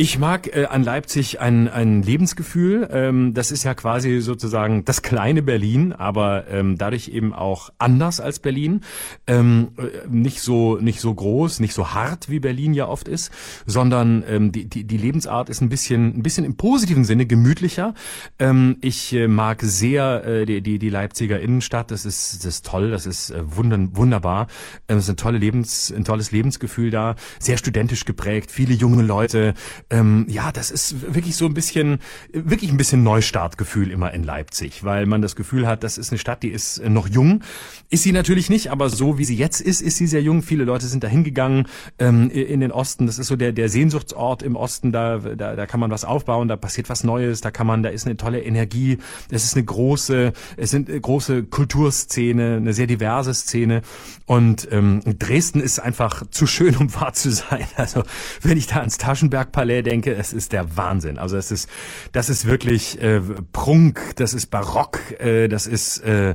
Ich 0.00 0.16
mag 0.16 0.54
äh, 0.54 0.66
an 0.66 0.84
Leipzig 0.84 1.40
ein, 1.40 1.66
ein 1.66 2.04
Lebensgefühl. 2.04 2.88
Ähm, 2.92 3.34
das 3.34 3.50
ist 3.50 3.64
ja 3.64 3.74
quasi 3.74 4.20
sozusagen 4.20 4.84
das 4.84 5.02
kleine 5.02 5.42
Berlin, 5.42 5.92
aber 5.92 6.46
ähm, 6.48 6.78
dadurch 6.78 7.08
eben 7.08 7.32
auch 7.32 7.70
anders 7.78 8.20
als 8.20 8.38
Berlin. 8.38 8.82
Ähm, 9.26 9.72
äh, 9.76 10.06
nicht 10.08 10.40
so 10.40 10.76
nicht 10.76 11.00
so 11.00 11.12
groß, 11.12 11.58
nicht 11.58 11.74
so 11.74 11.94
hart 11.94 12.30
wie 12.30 12.38
Berlin 12.38 12.74
ja 12.74 12.86
oft 12.86 13.08
ist, 13.08 13.32
sondern 13.66 14.22
ähm, 14.28 14.52
die, 14.52 14.66
die, 14.66 14.84
die 14.84 14.96
Lebensart 14.96 15.48
ist 15.48 15.62
ein 15.62 15.68
bisschen 15.68 16.16
ein 16.16 16.22
bisschen 16.22 16.44
im 16.44 16.56
positiven 16.56 17.04
Sinne 17.04 17.26
gemütlicher. 17.26 17.94
Ähm, 18.38 18.76
ich 18.80 19.12
äh, 19.14 19.26
mag 19.26 19.62
sehr 19.62 20.24
äh, 20.24 20.46
die, 20.46 20.60
die 20.60 20.78
die 20.78 20.90
Leipziger 20.90 21.40
Innenstadt. 21.40 21.90
Das 21.90 22.04
ist 22.04 22.44
das 22.44 22.54
ist 22.54 22.66
toll, 22.66 22.92
das 22.92 23.04
ist 23.04 23.30
äh, 23.30 23.42
wunder, 23.56 23.76
wunderbar. 23.94 24.46
Ähm, 24.86 24.98
es 24.98 25.06
ist 25.06 25.10
ein 25.10 25.16
tolle 25.16 25.38
Lebens 25.38 25.92
ein 25.92 26.04
tolles 26.04 26.30
Lebensgefühl 26.30 26.92
da, 26.92 27.16
sehr 27.40 27.56
studentisch 27.56 28.04
geprägt, 28.04 28.52
viele 28.52 28.74
junge 28.74 29.02
Leute 29.02 29.54
ähm, 29.90 30.26
ja, 30.28 30.52
das 30.52 30.70
ist 30.70 31.14
wirklich 31.14 31.36
so 31.36 31.46
ein 31.46 31.54
bisschen, 31.54 31.98
wirklich 32.32 32.70
ein 32.70 32.76
bisschen 32.76 33.02
Neustartgefühl 33.02 33.90
immer 33.90 34.12
in 34.12 34.22
Leipzig, 34.22 34.84
weil 34.84 35.06
man 35.06 35.22
das 35.22 35.34
Gefühl 35.34 35.66
hat, 35.66 35.82
das 35.82 35.96
ist 35.96 36.10
eine 36.12 36.18
Stadt, 36.18 36.42
die 36.42 36.50
ist 36.50 36.78
äh, 36.78 36.90
noch 36.90 37.08
jung. 37.08 37.42
Ist 37.88 38.02
sie 38.02 38.12
natürlich 38.12 38.50
nicht, 38.50 38.70
aber 38.70 38.90
so 38.90 39.16
wie 39.16 39.24
sie 39.24 39.36
jetzt 39.36 39.62
ist, 39.62 39.80
ist 39.80 39.96
sie 39.96 40.06
sehr 40.06 40.20
jung. 40.20 40.42
Viele 40.42 40.64
Leute 40.64 40.86
sind 40.86 41.04
da 41.04 41.08
hingegangen 41.08 41.68
ähm, 41.98 42.28
in 42.30 42.60
den 42.60 42.70
Osten. 42.70 43.06
Das 43.06 43.18
ist 43.18 43.28
so 43.28 43.36
der, 43.36 43.52
der 43.52 43.70
Sehnsuchtsort 43.70 44.42
im 44.42 44.56
Osten. 44.56 44.92
Da, 44.92 45.18
da, 45.18 45.56
da 45.56 45.66
kann 45.66 45.80
man 45.80 45.90
was 45.90 46.04
aufbauen, 46.04 46.48
da 46.48 46.56
passiert 46.56 46.90
was 46.90 47.02
Neues, 47.02 47.40
da 47.40 47.50
kann 47.50 47.66
man, 47.66 47.82
da 47.82 47.88
ist 47.88 48.04
eine 48.04 48.18
tolle 48.18 48.42
Energie. 48.42 48.98
Es 49.30 49.44
ist 49.44 49.56
eine 49.56 49.64
große, 49.64 50.34
es 50.58 50.70
sind 50.70 50.90
eine 50.90 51.00
große 51.00 51.44
Kulturszene, 51.44 52.56
eine 52.56 52.74
sehr 52.74 52.86
diverse 52.86 53.32
Szene. 53.32 53.80
Und 54.26 54.68
ähm, 54.70 55.00
Dresden 55.18 55.60
ist 55.60 55.78
einfach 55.78 56.24
zu 56.30 56.46
schön, 56.46 56.76
um 56.76 56.94
wahr 56.94 57.14
zu 57.14 57.30
sein. 57.30 57.66
Also 57.78 58.02
wenn 58.42 58.58
ich 58.58 58.66
da 58.66 58.80
ans 58.80 58.98
Taschenbergpalais 58.98 59.77
Ballet 59.78 59.86
denke, 59.86 60.14
es 60.14 60.32
ist 60.32 60.52
der 60.52 60.76
Wahnsinn. 60.76 61.18
Also 61.18 61.36
es 61.36 61.50
ist, 61.50 61.68
das 62.12 62.28
ist 62.28 62.46
wirklich 62.46 63.00
äh, 63.00 63.20
Prunk, 63.52 64.16
das 64.16 64.34
ist 64.34 64.46
Barock, 64.46 64.98
äh, 65.20 65.48
das 65.48 65.66
ist 65.66 65.98
äh, 65.98 66.34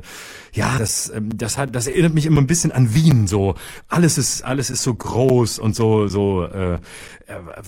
ja, 0.54 0.78
das, 0.78 1.10
ähm, 1.14 1.36
das 1.36 1.58
hat, 1.58 1.74
das 1.74 1.86
erinnert 1.86 2.14
mich 2.14 2.26
immer 2.26 2.40
ein 2.40 2.46
bisschen 2.46 2.72
an 2.72 2.94
Wien. 2.94 3.26
So 3.26 3.56
alles 3.88 4.18
ist, 4.18 4.42
alles 4.42 4.70
ist 4.70 4.82
so 4.82 4.94
groß 4.94 5.58
und 5.58 5.74
so, 5.74 6.06
so, 6.06 6.44
äh, 6.44 6.74
äh 6.74 6.78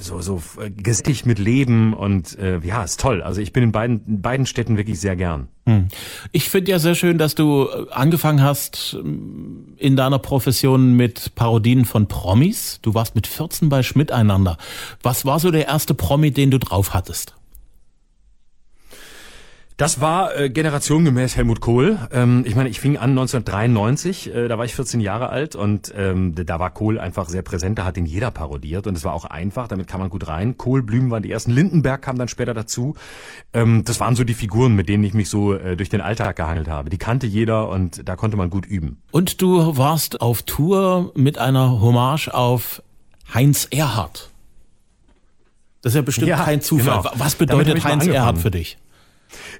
so, 0.00 0.20
so 0.20 0.40
äh, 0.60 0.70
gesättigt 0.70 1.26
mit 1.26 1.38
Leben 1.38 1.94
und 1.94 2.38
äh, 2.38 2.60
ja, 2.60 2.84
ist 2.84 3.00
toll. 3.00 3.22
Also 3.22 3.40
ich 3.40 3.52
bin 3.52 3.64
in 3.64 3.72
beiden, 3.72 4.06
in 4.06 4.22
beiden 4.22 4.46
Städten 4.46 4.76
wirklich 4.76 5.00
sehr 5.00 5.16
gern. 5.16 5.48
Hm. 5.66 5.88
Ich 6.30 6.48
finde 6.48 6.70
ja 6.70 6.78
sehr 6.78 6.94
schön, 6.94 7.18
dass 7.18 7.34
du 7.34 7.66
äh, 7.66 7.90
angefangen 7.90 8.42
hast 8.42 8.96
in 9.76 9.96
deiner 9.96 10.20
Profession 10.20 10.94
mit 10.94 11.34
Parodien 11.34 11.84
von 11.84 12.06
Promis. 12.06 12.78
Du 12.82 12.94
warst 12.94 13.16
mit 13.16 13.26
14 13.26 13.68
bei 13.68 13.82
Schmidt 13.82 14.12
einander. 14.12 14.58
Was 15.02 15.24
war 15.24 15.40
so 15.40 15.50
der 15.50 15.66
erste 15.66 15.94
Promi, 15.94 16.30
den 16.30 16.52
du 16.52 16.58
drauf 16.58 16.94
hattest? 16.94 17.35
Das 19.76 20.00
war 20.00 20.34
äh, 20.34 20.48
generationengemäß 20.48 21.36
Helmut 21.36 21.60
Kohl. 21.60 21.98
Ähm, 22.10 22.44
ich 22.46 22.54
meine, 22.54 22.70
ich 22.70 22.80
fing 22.80 22.96
an 22.96 23.10
1993, 23.10 24.34
äh, 24.34 24.48
da 24.48 24.56
war 24.56 24.64
ich 24.64 24.74
14 24.74 25.00
Jahre 25.00 25.28
alt 25.28 25.54
und 25.54 25.92
ähm, 25.94 26.34
da 26.34 26.58
war 26.58 26.70
Kohl 26.70 26.98
einfach 26.98 27.28
sehr 27.28 27.42
präsent, 27.42 27.78
da 27.78 27.84
hat 27.84 27.98
ihn 27.98 28.06
jeder 28.06 28.30
parodiert 28.30 28.86
und 28.86 28.96
es 28.96 29.04
war 29.04 29.12
auch 29.12 29.26
einfach, 29.26 29.68
damit 29.68 29.86
kam 29.86 30.00
man 30.00 30.08
gut 30.08 30.28
rein. 30.28 30.56
Kohl, 30.56 30.82
Blüm 30.82 31.10
waren 31.10 31.22
die 31.22 31.30
ersten, 31.30 31.50
Lindenberg 31.50 32.00
kam 32.00 32.16
dann 32.16 32.28
später 32.28 32.54
dazu. 32.54 32.94
Ähm, 33.52 33.84
das 33.84 34.00
waren 34.00 34.16
so 34.16 34.24
die 34.24 34.32
Figuren, 34.32 34.74
mit 34.74 34.88
denen 34.88 35.04
ich 35.04 35.12
mich 35.12 35.28
so 35.28 35.52
äh, 35.52 35.76
durch 35.76 35.90
den 35.90 36.00
Alltag 36.00 36.36
gehangelt 36.36 36.68
habe. 36.68 36.88
Die 36.88 36.98
kannte 36.98 37.26
jeder 37.26 37.68
und 37.68 38.08
da 38.08 38.16
konnte 38.16 38.38
man 38.38 38.48
gut 38.48 38.64
üben. 38.64 39.02
Und 39.10 39.42
du 39.42 39.76
warst 39.76 40.22
auf 40.22 40.40
Tour 40.42 41.12
mit 41.14 41.36
einer 41.36 41.82
Hommage 41.82 42.28
auf 42.28 42.82
Heinz 43.34 43.68
Erhardt. 43.70 44.30
Das 45.82 45.92
ist 45.92 45.96
ja 45.96 46.02
bestimmt 46.02 46.28
ja, 46.28 46.42
kein 46.42 46.62
Zufall. 46.62 47.02
Genau. 47.02 47.14
Was 47.16 47.34
bedeutet 47.34 47.84
Heinz 47.84 48.06
Erhardt 48.06 48.38
für 48.38 48.50
dich? 48.50 48.78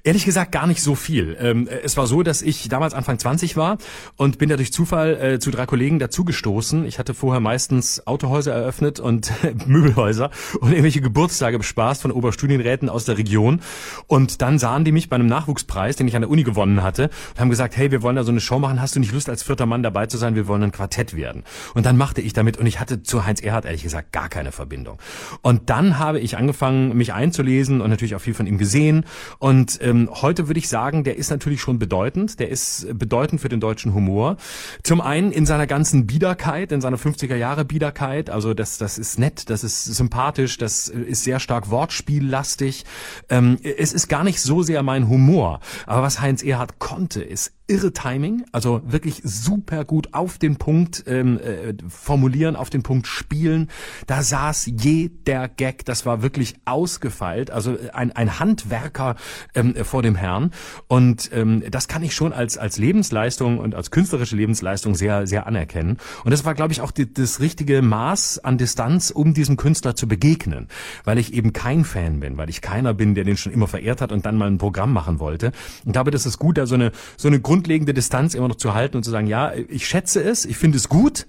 Ehrlich 0.05 0.25
gesagt 0.25 0.53
gar 0.53 0.67
nicht 0.67 0.83
so 0.83 0.95
viel. 0.95 1.37
Ähm, 1.41 1.69
es 1.83 1.97
war 1.97 2.07
so, 2.07 2.23
dass 2.23 2.43
ich 2.43 2.69
damals 2.69 2.95
Anfang 2.95 3.19
20 3.19 3.57
war 3.57 3.79
und 4.17 4.39
bin 4.39 4.49
da 4.49 4.57
durch 4.57 4.73
Zufall 4.73 5.15
äh, 5.17 5.39
zu 5.39 5.51
drei 5.51 5.67
Kollegen 5.67 5.99
dazugestoßen. 5.99 6.85
Ich 6.87 6.99
hatte 6.99 7.15
vorher 7.15 7.41
meistens 7.41 8.07
Autohäuser 8.07 8.53
eröffnet 8.53 9.01
und 9.01 9.33
Möbelhäuser 9.67 10.31
und 10.61 10.71
irgendwelche 10.71 11.01
Geburtstage 11.01 11.59
bespaßt 11.59 12.03
von 12.03 12.11
Oberstudienräten 12.11 12.89
aus 12.89 13.05
der 13.05 13.19
Region. 13.19 13.61
Und 14.07 14.43
dann 14.43 14.59
sahen 14.59 14.85
die 14.85 14.93
mich 14.93 15.09
bei 15.09 15.17
einem 15.17 15.27
Nachwuchspreis, 15.27 15.97
den 15.97 16.09
ich 16.09 16.17
an 16.17 16.23
der 16.23 16.31
Uni 16.31 16.43
gewonnen 16.43 16.83
hatte, 16.83 17.11
und 17.35 17.41
haben 17.41 17.51
gesagt, 17.51 17.77
hey, 17.77 17.91
wir 17.91 18.03
wollen 18.03 18.17
da 18.17 18.25
so 18.25 18.31
eine 18.31 18.41
Show 18.41 18.59
machen. 18.59 18.81
Hast 18.81 18.97
du 18.97 19.01
nicht 19.01 19.13
Lust, 19.13 19.29
als 19.29 19.43
vierter 19.43 19.67
Mann 19.67 19.83
dabei 19.83 20.07
zu 20.07 20.19
sein? 20.19 20.35
Wir 20.35 20.49
wollen 20.49 20.63
ein 20.63 20.73
Quartett 20.73 21.17
werden. 21.17 21.45
Und 21.75 21.87
dann 21.87 21.97
machte 21.97 22.21
ich 22.21 22.33
damit 22.33 22.59
und 22.59 22.67
ich 22.67 22.81
hatte 22.81 23.03
zu 23.03 23.25
Heinz 23.27 23.41
Erhardt 23.41 23.65
ehrlich 23.65 23.83
gesagt 23.83 24.13
gar 24.13 24.29
keine 24.29 24.53
Verbindung. 24.53 24.99
Und 25.43 25.71
dann 25.71 25.99
habe 25.99 26.21
ich 26.21 26.37
angefangen, 26.37 26.97
mich 26.97 27.13
einzulesen 27.13 27.81
und 27.81 27.91
natürlich 27.91 28.15
auch 28.15 28.21
viel 28.21 28.35
von 28.35 28.47
ihm 28.47 28.59
gesehen. 28.59 29.05
Und 29.39 29.66
ähm, 29.81 30.09
heute 30.11 30.49
würde 30.49 30.59
ich 30.59 30.69
sagen, 30.69 31.05
der 31.05 31.17
ist 31.17 31.31
natürlich 31.31 31.61
schon 31.61 31.79
bedeutend. 31.79 32.39
Der 32.41 32.49
ist 32.49 32.87
bedeutend 32.99 33.41
für 33.41 33.49
den 33.49 33.61
deutschen 33.61 33.95
Humor. 33.95 34.37
Zum 34.83 35.01
einen 35.01 35.33
in 35.33 35.47
seiner 35.47 35.67
ganzen 35.67 36.07
Biederkeit, 36.07 36.73
in 36.73 36.81
seiner 36.81 36.99
50er 36.99 37.37
Jahre 37.37 37.65
Biederkeit. 37.65 38.31
Also 38.31 38.55
das, 38.55 38.79
das 38.79 38.99
ist 38.99 39.19
nett, 39.19 39.51
das 39.51 39.65
ist 39.65 39.85
sympathisch, 39.85 40.59
das 40.59 40.89
ist 40.89 41.25
sehr 41.25 41.41
stark 41.41 41.71
wortspiellastig. 41.71 42.85
Ähm, 43.29 43.59
es 43.63 43.93
ist 43.93 44.09
gar 44.09 44.25
nicht 44.25 44.41
so 44.41 44.63
sehr 44.63 44.83
mein 44.83 45.09
Humor. 45.09 45.61
Aber 45.87 46.03
was 46.03 46.21
Heinz 46.21 46.43
Erhardt 46.43 46.79
konnte, 46.79 47.23
ist 47.23 47.53
irre 47.69 47.93
Timing, 47.93 48.45
also 48.53 48.81
wirklich 48.85 49.23
super 49.25 49.85
gut 49.85 50.15
auf 50.15 50.39
den 50.39 50.57
Punkt 50.57 51.05
ähm, 51.07 51.39
äh, 51.41 51.75
formulieren, 51.89 52.55
auf 52.55 52.71
den 52.71 52.83
Punkt 52.83 53.07
spielen. 53.07 53.69
Da 54.07 54.23
saß 54.23 54.71
jeder 54.81 55.49
Gag, 55.49 55.85
das 55.85 56.07
war 56.07 56.23
wirklich 56.23 56.55
ausgefeilt, 56.65 57.51
also 57.51 57.77
ein, 57.93 58.13
ein 58.13 58.39
Handwerker 58.39 59.17
ähm, 59.55 59.75
vor 59.85 60.03
dem 60.03 60.15
Herrn. 60.15 60.53
Und 60.87 61.31
ähm, 61.33 61.65
das 61.71 61.89
kann 61.89 62.05
ich 62.05 62.15
schon 62.15 62.33
als, 62.33 62.57
als 62.57 62.79
Lebensleistung 62.79 63.59
und 63.59 63.75
als 63.75 63.91
künstlerische 63.91 64.37
Lebensleistung 64.37 64.95
sehr, 64.95 65.27
sehr 65.27 65.47
anerkennen. 65.47 65.99
Und 66.25 66.31
das 66.31 66.45
war, 66.45 66.55
glaube 66.55 66.73
ich, 66.73 66.81
auch 66.81 66.93
die, 66.93 67.13
das 67.13 67.41
richtige 67.41 67.83
Maß 67.83 68.39
an 68.39 68.59
Distanz, 68.59 69.11
um 69.11 69.35
diesem 69.35 69.57
Künstler 69.57 69.97
zu 69.97 70.07
begegnen, 70.07 70.69
weil 71.05 71.19
ich 71.19 71.35
eben 71.35 71.53
kein 71.53 71.85
Fan 71.85 72.21
bin, 72.21 72.37
weil 72.37 72.49
ich 72.49 72.61
keiner 72.61 72.95
bin, 72.95 73.17
der 73.17 73.25
den 73.25 73.37
schon 73.37 73.53
immer 73.53 73.67
verehrt 73.67 74.01
hat 74.01 74.13
und 74.13 74.25
dann 74.25 74.37
mal 74.37 74.47
ein 74.47 74.59
Programm 74.59 74.93
machen 74.93 75.19
wollte. 75.19 75.51
Und 75.85 75.97
glaube, 75.97 76.11
das 76.11 76.27
ist 76.27 76.39
gut, 76.39 76.59
da 76.59 76.67
so 76.67 76.75
eine, 76.75 76.93
so 77.17 77.27
eine 77.27 77.41
grundlegende 77.57 77.95
Distanz 77.95 78.35
immer 78.35 78.49
noch 78.49 78.57
zu 78.57 78.75
halten 78.75 78.99
und 78.99 79.03
zu 79.03 79.11
sagen, 79.11 79.27
ja, 79.27 79.53
ich 79.55 79.87
schätze 79.87 80.23
es, 80.23 80.45
ich 80.45 80.57
finde 80.59 80.77
es 80.77 80.89
gut, 80.89 81.27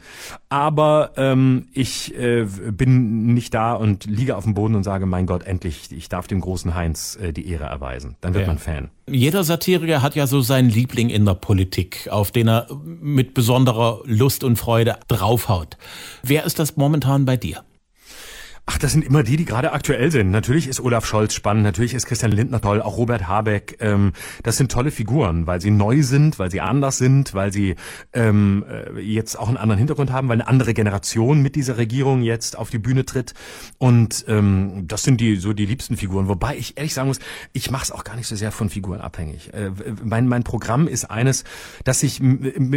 aber 0.50 1.12
ähm, 1.16 1.68
ich 1.74 2.14
äh, 2.16 2.46
bin 2.72 3.34
nicht 3.34 3.54
da 3.54 3.74
und 3.74 4.06
liege 4.06 4.36
auf 4.36 4.44
dem 4.44 4.54
Boden 4.54 4.76
und 4.76 4.84
sage, 4.84 5.06
mein 5.06 5.26
Gott, 5.26 5.44
endlich, 5.44 5.92
ich 5.92 6.10
darf 6.10 6.28
dem 6.28 6.42
großen 6.42 6.76
Heinz 6.76 7.18
äh, 7.22 7.32
die 7.32 7.48
Ehre 7.48 7.66
erweisen. 7.66 8.16
Dann 8.22 8.34
wird 8.34 8.44
ja. 8.44 8.48
man 8.48 8.58
Fan. 8.58 8.90
Jeder 9.10 9.46
Satiriker 9.46 10.02
hat 10.02 10.16
ja 10.16 10.28
so 10.28 10.42
seinen 10.42 10.70
Liebling 10.70 11.10
in 11.10 11.24
der 11.24 11.36
Politik, 11.36 12.10
auf 12.12 12.32
den 12.32 12.50
er 12.50 12.68
mit 12.84 13.34
besonderer 13.34 14.02
Lust 14.04 14.44
und 14.44 14.58
Freude 14.58 14.98
draufhaut. 15.08 15.78
Wer 16.24 16.44
ist 16.44 16.60
das 16.60 16.76
momentan 16.76 17.24
bei 17.24 17.38
dir? 17.38 17.64
Ach, 18.70 18.78
das 18.78 18.92
sind 18.92 19.06
immer 19.06 19.24
die, 19.24 19.38
die 19.38 19.46
gerade 19.46 19.72
aktuell 19.72 20.12
sind. 20.12 20.30
Natürlich 20.30 20.68
ist 20.68 20.82
Olaf 20.82 21.06
Scholz 21.06 21.34
spannend, 21.34 21.64
natürlich 21.64 21.94
ist 21.94 22.06
Christian 22.06 22.34
Lindner 22.34 22.60
toll, 22.60 22.82
auch 22.82 22.98
Robert 22.98 23.26
Habeck. 23.26 23.78
Ähm, 23.80 24.12
das 24.44 24.58
sind 24.58 24.70
tolle 24.70 24.92
Figuren, 24.92 25.48
weil 25.48 25.62
sie 25.62 25.72
neu 25.72 26.04
sind, 26.04 26.38
weil 26.38 26.52
sie 26.52 26.60
anders 26.60 26.98
sind, 26.98 27.34
weil 27.34 27.54
sie 27.54 27.76
ähm, 28.12 28.66
äh, 28.70 29.00
jetzt 29.00 29.40
auch 29.40 29.48
einen 29.48 29.56
anderen 29.56 29.78
Hintergrund 29.78 30.12
haben, 30.12 30.28
weil 30.28 30.42
eine 30.42 30.50
andere 30.50 30.74
Generation 30.74 31.42
mit 31.42 31.56
dieser 31.56 31.78
Regierung 31.78 32.24
jetzt 32.24 32.58
auf 32.58 32.70
die 32.70 32.78
Bühne 32.78 33.06
tritt. 33.06 33.34
Und 33.78 34.26
ähm, 34.28 34.86
das 34.86 35.04
sind 35.04 35.22
die 35.22 35.38
so 35.38 35.54
die 35.54 35.66
liebsten 35.66 35.96
Figuren. 35.96 36.28
Wobei 36.28 36.58
ich 36.58 36.78
ehrlich 36.78 36.94
sagen 36.94 37.08
muss, 37.08 37.20
ich 37.54 37.72
mache 37.72 37.84
es 37.84 37.92
auch 37.94 38.04
gar 38.04 38.18
nicht 38.18 38.28
so 38.28 38.36
sehr 38.36 38.52
von 38.52 38.70
Figuren 38.70 39.00
abhängig. 39.00 39.54
Äh, 39.54 39.72
mein, 40.04 40.28
mein 40.28 40.44
Programm 40.44 40.90
ist 40.90 41.06
eines, 41.06 41.46
das 41.86 42.02
sich 42.02 42.22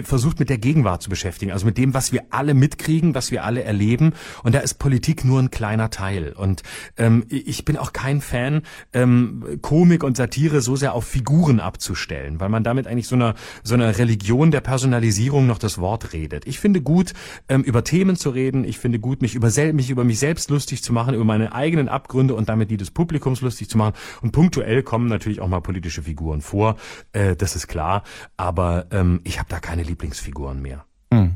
versucht 0.05 0.39
mit 0.39 0.51
der 0.51 0.59
Gegenwart 0.59 1.03
zu 1.03 1.11
beschäftigen, 1.11 1.51
also 1.51 1.67
mit 1.67 1.79
dem, 1.79 1.95
was 1.95 2.13
wir 2.13 2.27
alle 2.31 2.55
mitkriegen, 2.55 3.17
was 3.17 3.33
wir 3.33 3.43
alle 3.43 3.65
erleben. 3.65 4.13
Und 4.45 4.55
da 4.55 4.61
ist 4.61 4.75
Politik 4.75 5.25
nur 5.25 5.41
ein 5.41 5.51
kleiner 5.51 5.80
kleiner 5.81 5.91
Teil. 5.91 6.33
Und 6.33 6.63
ähm, 6.97 7.25
ich 7.29 7.65
bin 7.65 7.77
auch 7.77 7.93
kein 7.93 8.21
Fan, 8.21 8.63
ähm, 8.93 9.59
Komik 9.63 10.05
und 10.05 10.17
Satire 10.17 10.61
so 10.61 10.77
sehr 10.77 10.95
auf 10.95 11.05
Figuren 11.05 11.61
abzustellen, 11.61 12.41
weil 12.41 12.49
man 12.49 12.65
damit 12.65 12.87
eigentlich 12.87 13.09
so 13.09 13.17
einer 13.17 13.35
so 13.63 13.75
einer 13.75 13.97
Religion 13.99 14.51
der 14.51 14.61
Personalisierung 14.61 15.47
noch 15.47 15.59
das 15.59 15.79
Wort 15.79 16.13
redet. 16.13 16.47
Ich 16.47 16.61
finde 16.61 16.83
gut, 16.83 17.13
ähm, 17.49 17.63
über 17.63 17.85
Themen 17.85 18.17
zu 18.17 18.31
reden. 18.31 18.65
Ich 18.65 18.79
finde 18.79 18.99
gut, 18.99 19.23
mich 19.23 19.35
über, 19.35 19.51
mich 19.73 19.91
über 19.91 20.05
mich 20.05 20.19
selbst 20.19 20.51
lustig 20.51 20.83
zu 20.83 20.93
machen, 20.93 21.15
über 21.15 21.25
meine 21.25 21.55
eigenen 21.55 21.89
Abgründe 21.89 22.35
und 22.35 22.49
damit 22.49 22.71
die 22.71 22.77
des 22.77 22.91
Publikums 22.91 23.41
lustig 23.41 23.69
zu 23.69 23.79
machen. 23.79 23.95
Und 24.23 24.33
punktuell 24.33 24.83
kommen 24.83 25.09
natürlich 25.09 25.41
auch 25.41 25.49
mal 25.49 25.61
politische 25.61 26.03
Figuren 26.03 26.41
vor. 26.41 26.77
Äh, 27.13 27.37
das 27.37 27.57
ist 27.57 27.69
klar. 27.69 28.03
Aber 28.37 28.87
ähm, 28.91 29.21
ich 29.25 29.39
habe 29.39 29.49
da 29.49 29.61
keine 29.61 29.83
Lieblingsfiguren 29.83 30.61
mehr. 30.61 30.85
Hm. 31.13 31.35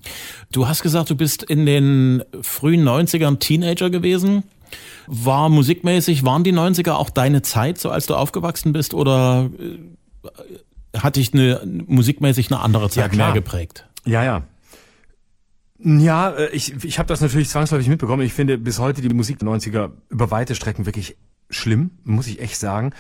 Du 0.52 0.68
hast 0.68 0.82
gesagt, 0.82 1.10
du 1.10 1.16
bist 1.16 1.42
in 1.42 1.66
den 1.66 2.22
frühen 2.42 2.86
90ern 2.86 3.38
Teenager 3.38 3.90
gewesen. 3.90 4.44
War 5.06 5.48
musikmäßig, 5.48 6.24
waren 6.24 6.44
die 6.44 6.52
90er 6.52 6.92
auch 6.92 7.10
deine 7.10 7.42
Zeit, 7.42 7.78
so 7.78 7.90
als 7.90 8.06
du 8.06 8.14
aufgewachsen 8.14 8.72
bist, 8.72 8.94
oder 8.94 9.50
äh, 9.58 10.98
hat 10.98 11.16
dich 11.16 11.34
eine, 11.34 11.60
musikmäßig 11.64 12.50
eine 12.50 12.60
andere 12.60 12.88
Zeit 12.88 13.12
ja, 13.12 13.24
mehr 13.24 13.32
geprägt? 13.32 13.86
Ja, 14.04 14.24
ja. 14.24 14.44
Ja, 15.78 16.30
äh, 16.30 16.48
ich, 16.50 16.84
ich 16.84 16.98
habe 16.98 17.08
das 17.08 17.20
natürlich 17.20 17.48
zwangsläufig 17.48 17.88
mitbekommen. 17.88 18.22
Ich 18.22 18.32
finde 18.32 18.58
bis 18.58 18.78
heute 18.78 19.02
die 19.02 19.12
Musik 19.12 19.38
der 19.38 19.48
90er 19.48 19.90
über 20.08 20.30
weite 20.30 20.54
Strecken 20.54 20.86
wirklich 20.86 21.16
schlimm, 21.50 21.92
muss 22.04 22.26
ich 22.26 22.40
echt 22.40 22.58
sagen. 22.58 22.92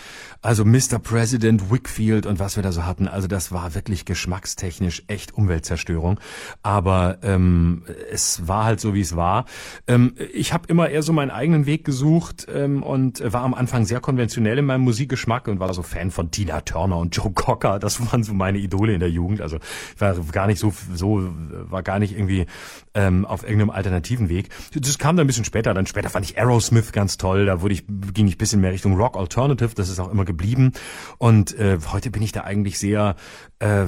Also 0.42 0.64
Mr. 0.64 0.98
President, 1.02 1.70
Wickfield 1.70 2.26
und 2.26 2.38
was 2.38 2.56
wir 2.56 2.62
da 2.62 2.72
so 2.72 2.84
hatten, 2.84 3.08
also 3.08 3.26
das 3.26 3.52
war 3.52 3.74
wirklich 3.74 4.04
geschmackstechnisch 4.04 5.04
echt 5.06 5.34
Umweltzerstörung. 5.34 6.20
Aber 6.62 7.18
ähm, 7.22 7.84
es 8.10 8.46
war 8.46 8.64
halt 8.64 8.80
so, 8.80 8.94
wie 8.94 9.00
es 9.00 9.16
war. 9.16 9.46
Ähm, 9.86 10.14
ich 10.32 10.52
habe 10.52 10.68
immer 10.68 10.88
eher 10.88 11.02
so 11.02 11.12
meinen 11.12 11.30
eigenen 11.30 11.66
Weg 11.66 11.84
gesucht 11.84 12.46
ähm, 12.52 12.82
und 12.82 13.22
war 13.32 13.42
am 13.42 13.54
Anfang 13.54 13.86
sehr 13.86 14.00
konventionell 14.00 14.58
in 14.58 14.66
meinem 14.66 14.82
Musikgeschmack 14.82 15.48
und 15.48 15.60
war 15.60 15.72
so 15.74 15.82
Fan 15.82 16.10
von 16.10 16.30
Tina 16.30 16.60
Turner 16.60 16.98
und 16.98 17.16
Joe 17.16 17.32
Cocker. 17.32 17.78
Das 17.78 18.00
waren 18.12 18.22
so 18.22 18.34
meine 18.34 18.58
Idole 18.58 18.94
in 18.94 19.00
der 19.00 19.10
Jugend. 19.10 19.40
Also 19.40 19.58
ich 19.94 20.00
war 20.00 20.14
gar 20.32 20.46
nicht 20.46 20.58
so, 20.58 20.72
so 20.94 21.28
war 21.70 21.82
gar 21.82 21.98
nicht 21.98 22.12
irgendwie 22.12 22.46
ähm, 22.94 23.24
auf 23.24 23.42
irgendeinem 23.42 23.70
alternativen 23.70 24.28
Weg. 24.28 24.50
Das 24.74 24.98
kam 24.98 25.16
dann 25.16 25.24
ein 25.24 25.26
bisschen 25.26 25.44
später. 25.44 25.74
Dann 25.74 25.86
später 25.86 26.10
fand 26.10 26.26
ich 26.26 26.38
Aerosmith 26.38 26.92
ganz 26.92 27.16
toll. 27.16 27.46
Da 27.46 27.60
wurde 27.62 27.74
ich, 27.74 27.84
ging 28.12 28.26
ich 28.26 28.33
bisschen 28.38 28.60
mehr 28.60 28.72
Richtung 28.72 28.94
Rock 28.96 29.16
Alternative. 29.16 29.74
Das 29.74 29.88
ist 29.88 29.98
auch 29.98 30.10
immer 30.10 30.24
geblieben. 30.24 30.72
Und 31.18 31.58
äh, 31.58 31.78
heute 31.92 32.10
bin 32.10 32.22
ich 32.22 32.32
da 32.32 32.42
eigentlich 32.42 32.78
sehr 32.78 33.16
äh, 33.58 33.86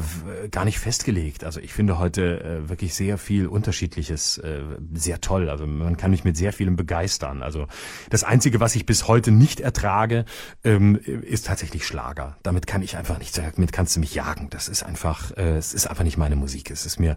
gar 0.50 0.64
nicht 0.64 0.78
festgelegt. 0.78 1.44
Also 1.44 1.60
ich 1.60 1.72
finde 1.72 1.98
heute 1.98 2.42
äh, 2.42 2.68
wirklich 2.68 2.94
sehr 2.94 3.18
viel 3.18 3.46
Unterschiedliches 3.46 4.38
äh, 4.38 4.62
sehr 4.94 5.20
toll. 5.20 5.50
Also 5.50 5.66
man 5.66 5.96
kann 5.96 6.10
mich 6.10 6.24
mit 6.24 6.36
sehr 6.36 6.52
vielem 6.52 6.76
begeistern. 6.76 7.42
Also 7.42 7.66
das 8.10 8.24
Einzige, 8.24 8.60
was 8.60 8.74
ich 8.76 8.86
bis 8.86 9.08
heute 9.08 9.30
nicht 9.30 9.60
ertrage, 9.60 10.24
ähm, 10.64 10.96
ist 10.96 11.46
tatsächlich 11.46 11.86
Schlager. 11.86 12.36
Damit 12.42 12.66
kann 12.66 12.82
ich 12.82 12.96
einfach 12.96 13.18
nicht 13.18 13.36
damit 13.36 13.72
kannst 13.72 13.96
du 13.96 14.00
mich 14.00 14.14
jagen. 14.14 14.48
Das 14.50 14.68
ist 14.68 14.82
einfach, 14.82 15.36
äh, 15.36 15.56
es 15.56 15.74
ist 15.74 15.86
einfach 15.86 16.04
nicht 16.04 16.16
meine 16.16 16.36
Musik. 16.36 16.70
Es 16.70 16.86
ist 16.86 16.98
mir 16.98 17.16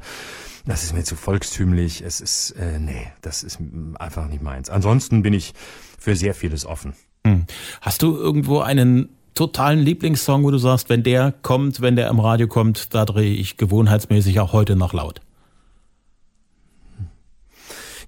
das 0.66 0.84
ist 0.84 0.94
mir 0.94 1.04
zu 1.04 1.16
volkstümlich. 1.16 2.02
Es 2.02 2.22
ist, 2.22 2.52
äh, 2.52 2.80
nee, 2.80 3.12
das 3.22 3.44
ist 3.44 3.60
einfach 3.96 4.28
nicht 4.28 4.44
meins. 4.44 4.70
Ansonsten 4.70 5.24
bin 5.24 5.34
ich 5.34 5.54
für 5.98 6.16
sehr 6.16 6.34
vieles 6.34 6.66
offen. 6.66 6.94
Hm. 7.26 7.46
Hast 7.82 8.02
du 8.02 8.16
irgendwo 8.16 8.60
einen 8.60 9.10
totalen 9.34 9.80
Lieblingssong, 9.80 10.44
wo 10.44 10.52
du 10.52 10.58
sagst, 10.58 10.90
wenn 10.90 11.04
der 11.04 11.34
kommt, 11.42 11.82
wenn 11.82 11.96
der 11.96 12.10
im 12.10 12.20
Radio 12.20 12.48
kommt, 12.48 12.94
da 12.94 13.06
drehe 13.06 13.34
ich 13.34 13.58
gewohnheitsmäßig 13.58 14.40
auch 14.40 14.54
heute 14.54 14.76
noch 14.76 14.94
laut? 14.94 15.22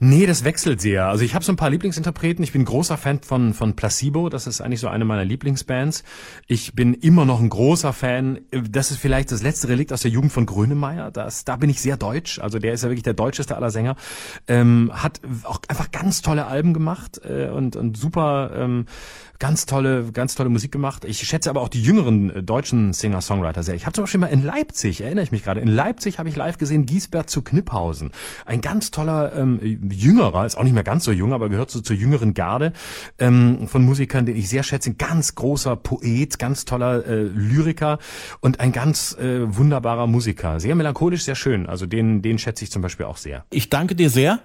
Nee, 0.03 0.25
das 0.25 0.43
wechselt 0.43 0.81
sehr. 0.81 1.05
Also 1.05 1.23
ich 1.23 1.35
habe 1.35 1.45
so 1.45 1.51
ein 1.51 1.57
paar 1.57 1.69
Lieblingsinterpreten. 1.69 2.43
Ich 2.43 2.51
bin 2.51 2.65
großer 2.65 2.97
Fan 2.97 3.19
von, 3.21 3.53
von 3.53 3.75
Placebo. 3.75 4.29
Das 4.29 4.47
ist 4.47 4.59
eigentlich 4.59 4.79
so 4.79 4.87
eine 4.87 5.05
meiner 5.05 5.23
Lieblingsbands. 5.23 6.03
Ich 6.47 6.73
bin 6.73 6.95
immer 6.95 7.23
noch 7.25 7.39
ein 7.39 7.49
großer 7.49 7.93
Fan. 7.93 8.39
Das 8.49 8.89
ist 8.89 8.97
vielleicht 8.97 9.31
das 9.31 9.43
letzte 9.43 9.67
Relikt 9.69 9.93
aus 9.93 10.01
der 10.01 10.09
Jugend 10.09 10.31
von 10.31 10.47
Grönemeyer. 10.47 11.11
Das, 11.11 11.45
da 11.45 11.55
bin 11.55 11.69
ich 11.69 11.81
sehr 11.81 11.97
deutsch. 11.97 12.39
Also 12.39 12.57
der 12.57 12.73
ist 12.73 12.81
ja 12.81 12.89
wirklich 12.89 13.03
der 13.03 13.13
deutscheste 13.13 13.55
aller 13.55 13.69
Sänger. 13.69 13.95
Ähm, 14.47 14.89
hat 14.91 15.21
auch 15.43 15.59
einfach 15.67 15.91
ganz 15.91 16.23
tolle 16.23 16.47
Alben 16.47 16.73
gemacht 16.73 17.21
äh, 17.23 17.49
und, 17.49 17.75
und 17.75 17.95
super 17.95 18.53
ähm, 18.55 18.87
ganz 19.41 19.65
tolle, 19.65 20.11
ganz 20.13 20.35
tolle 20.35 20.49
Musik 20.49 20.71
gemacht. 20.71 21.03
Ich 21.03 21.17
schätze 21.27 21.49
aber 21.49 21.61
auch 21.61 21.67
die 21.67 21.81
jüngeren 21.81 22.29
äh, 22.29 22.43
deutschen 22.43 22.93
Singer-Songwriter 22.93 23.63
sehr. 23.63 23.73
Ich 23.73 23.87
habe 23.87 23.93
zum 23.93 24.03
Beispiel 24.03 24.19
mal 24.19 24.27
in 24.27 24.43
Leipzig, 24.43 25.01
erinnere 25.01 25.23
ich 25.23 25.31
mich 25.31 25.43
gerade, 25.43 25.59
in 25.59 25.67
Leipzig 25.67 26.19
habe 26.19 26.29
ich 26.29 26.35
live 26.35 26.59
gesehen 26.59 26.85
Giesbert 26.85 27.27
zu 27.27 27.41
Kniphausen. 27.41 28.11
Ein 28.45 28.61
ganz 28.61 28.91
toller 28.91 29.35
ähm, 29.35 29.89
jüngerer, 29.91 30.45
ist 30.45 30.57
auch 30.57 30.63
nicht 30.63 30.75
mehr 30.75 30.83
ganz 30.83 31.05
so 31.05 31.11
jung, 31.11 31.33
aber 31.33 31.49
gehört 31.49 31.71
so 31.71 31.81
zur 31.81 31.95
jüngeren 31.95 32.35
Garde 32.35 32.71
ähm, 33.17 33.67
von 33.67 33.83
Musikern, 33.83 34.27
den 34.27 34.37
ich 34.37 34.47
sehr 34.47 34.61
schätze. 34.61 34.91
Ein 34.91 34.97
ganz 34.99 35.33
großer 35.33 35.75
Poet, 35.75 36.37
ganz 36.37 36.65
toller 36.65 37.03
äh, 37.07 37.23
Lyriker 37.23 37.97
und 38.41 38.59
ein 38.59 38.71
ganz 38.71 39.17
äh, 39.17 39.57
wunderbarer 39.57 40.05
Musiker. 40.05 40.59
Sehr 40.59 40.75
melancholisch, 40.75 41.23
sehr 41.23 41.35
schön. 41.35 41.65
Also 41.65 41.87
den, 41.87 42.21
den 42.21 42.37
schätze 42.37 42.63
ich 42.63 42.71
zum 42.71 42.83
Beispiel 42.83 43.07
auch 43.07 43.17
sehr. 43.17 43.43
Ich 43.49 43.69
danke 43.69 43.95
dir 43.95 44.11
sehr. 44.11 44.41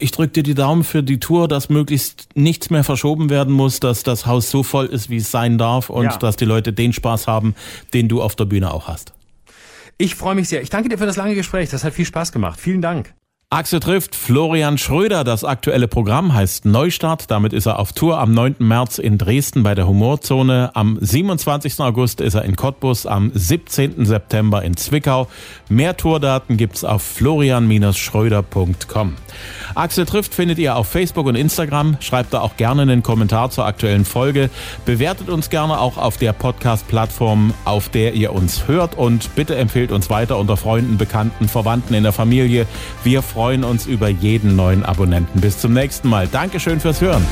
Ich 0.00 0.10
drücke 0.10 0.32
dir 0.32 0.42
die 0.42 0.54
Daumen 0.54 0.82
für 0.82 1.04
die 1.04 1.20
Tour, 1.20 1.46
dass 1.46 1.68
möglichst 1.68 2.30
nichts 2.34 2.70
mehr 2.70 2.82
verschoben 2.82 3.30
werden 3.30 3.54
muss, 3.54 3.78
dass 3.78 4.02
das 4.02 4.26
Haus 4.26 4.39
Haus 4.40 4.50
so 4.50 4.62
voll 4.62 4.86
ist, 4.86 5.10
wie 5.10 5.16
es 5.18 5.30
sein 5.30 5.58
darf 5.58 5.90
und 5.90 6.04
Ja. 6.04 6.16
dass 6.16 6.36
die 6.36 6.44
Leute 6.46 6.72
den 6.72 6.92
Spaß 6.92 7.26
haben, 7.26 7.54
den 7.92 8.08
du 8.08 8.22
auf 8.22 8.34
der 8.36 8.46
Bühne 8.46 8.72
auch 8.72 8.88
hast. 8.88 9.12
Ich 9.98 10.14
freue 10.14 10.34
mich 10.34 10.48
sehr. 10.48 10.62
Ich 10.62 10.70
danke 10.70 10.88
dir 10.88 10.96
für 10.96 11.04
das 11.06 11.16
lange 11.16 11.34
Gespräch. 11.34 11.68
Das 11.68 11.84
hat 11.84 11.92
viel 11.92 12.06
Spaß 12.06 12.32
gemacht. 12.32 12.58
Vielen 12.58 12.80
Dank. 12.80 13.12
Axel 13.52 13.80
trifft 13.80 14.14
Florian 14.14 14.78
Schröder. 14.78 15.24
Das 15.24 15.42
aktuelle 15.42 15.88
Programm 15.88 16.32
heißt 16.32 16.66
Neustart. 16.66 17.32
Damit 17.32 17.52
ist 17.52 17.66
er 17.66 17.80
auf 17.80 17.92
Tour 17.92 18.20
am 18.20 18.32
9. 18.32 18.54
März 18.60 18.98
in 18.98 19.18
Dresden 19.18 19.64
bei 19.64 19.74
der 19.74 19.88
Humorzone. 19.88 20.70
Am 20.74 20.98
27. 21.00 21.80
August 21.80 22.20
ist 22.20 22.34
er 22.34 22.44
in 22.44 22.54
Cottbus, 22.54 23.06
am 23.06 23.32
17. 23.34 24.06
September 24.06 24.62
in 24.62 24.76
Zwickau. 24.76 25.26
Mehr 25.68 25.96
Tourdaten 25.96 26.58
gibt's 26.58 26.84
auf 26.84 27.02
florian-schröder.com. 27.02 29.16
Axel 29.74 30.06
trifft 30.06 30.32
findet 30.32 30.58
ihr 30.58 30.76
auf 30.76 30.86
Facebook 30.86 31.26
und 31.26 31.34
Instagram. 31.34 31.96
Schreibt 31.98 32.32
da 32.32 32.42
auch 32.42 32.56
gerne 32.56 32.82
einen 32.82 33.02
Kommentar 33.02 33.50
zur 33.50 33.66
aktuellen 33.66 34.04
Folge. 34.04 34.48
Bewertet 34.84 35.28
uns 35.28 35.50
gerne 35.50 35.80
auch 35.80 35.96
auf 35.96 36.18
der 36.18 36.34
Podcast-Plattform, 36.34 37.52
auf 37.64 37.88
der 37.88 38.14
ihr 38.14 38.32
uns 38.32 38.68
hört. 38.68 38.96
Und 38.96 39.34
bitte 39.34 39.56
empfehlt 39.56 39.90
uns 39.90 40.08
weiter 40.08 40.38
unter 40.38 40.56
Freunden, 40.56 40.98
Bekannten, 40.98 41.48
Verwandten 41.48 41.94
in 41.94 42.04
der 42.04 42.12
Familie. 42.12 42.68
Wir 43.02 43.22
freuen 43.40 43.64
uns 43.64 43.86
über 43.86 44.08
jeden 44.08 44.54
neuen 44.54 44.84
Abonnenten. 44.84 45.40
Bis 45.40 45.56
zum 45.56 45.72
nächsten 45.72 46.10
Mal. 46.10 46.28
Dankeschön 46.28 46.78
fürs 46.78 47.00
Hören. 47.00 47.24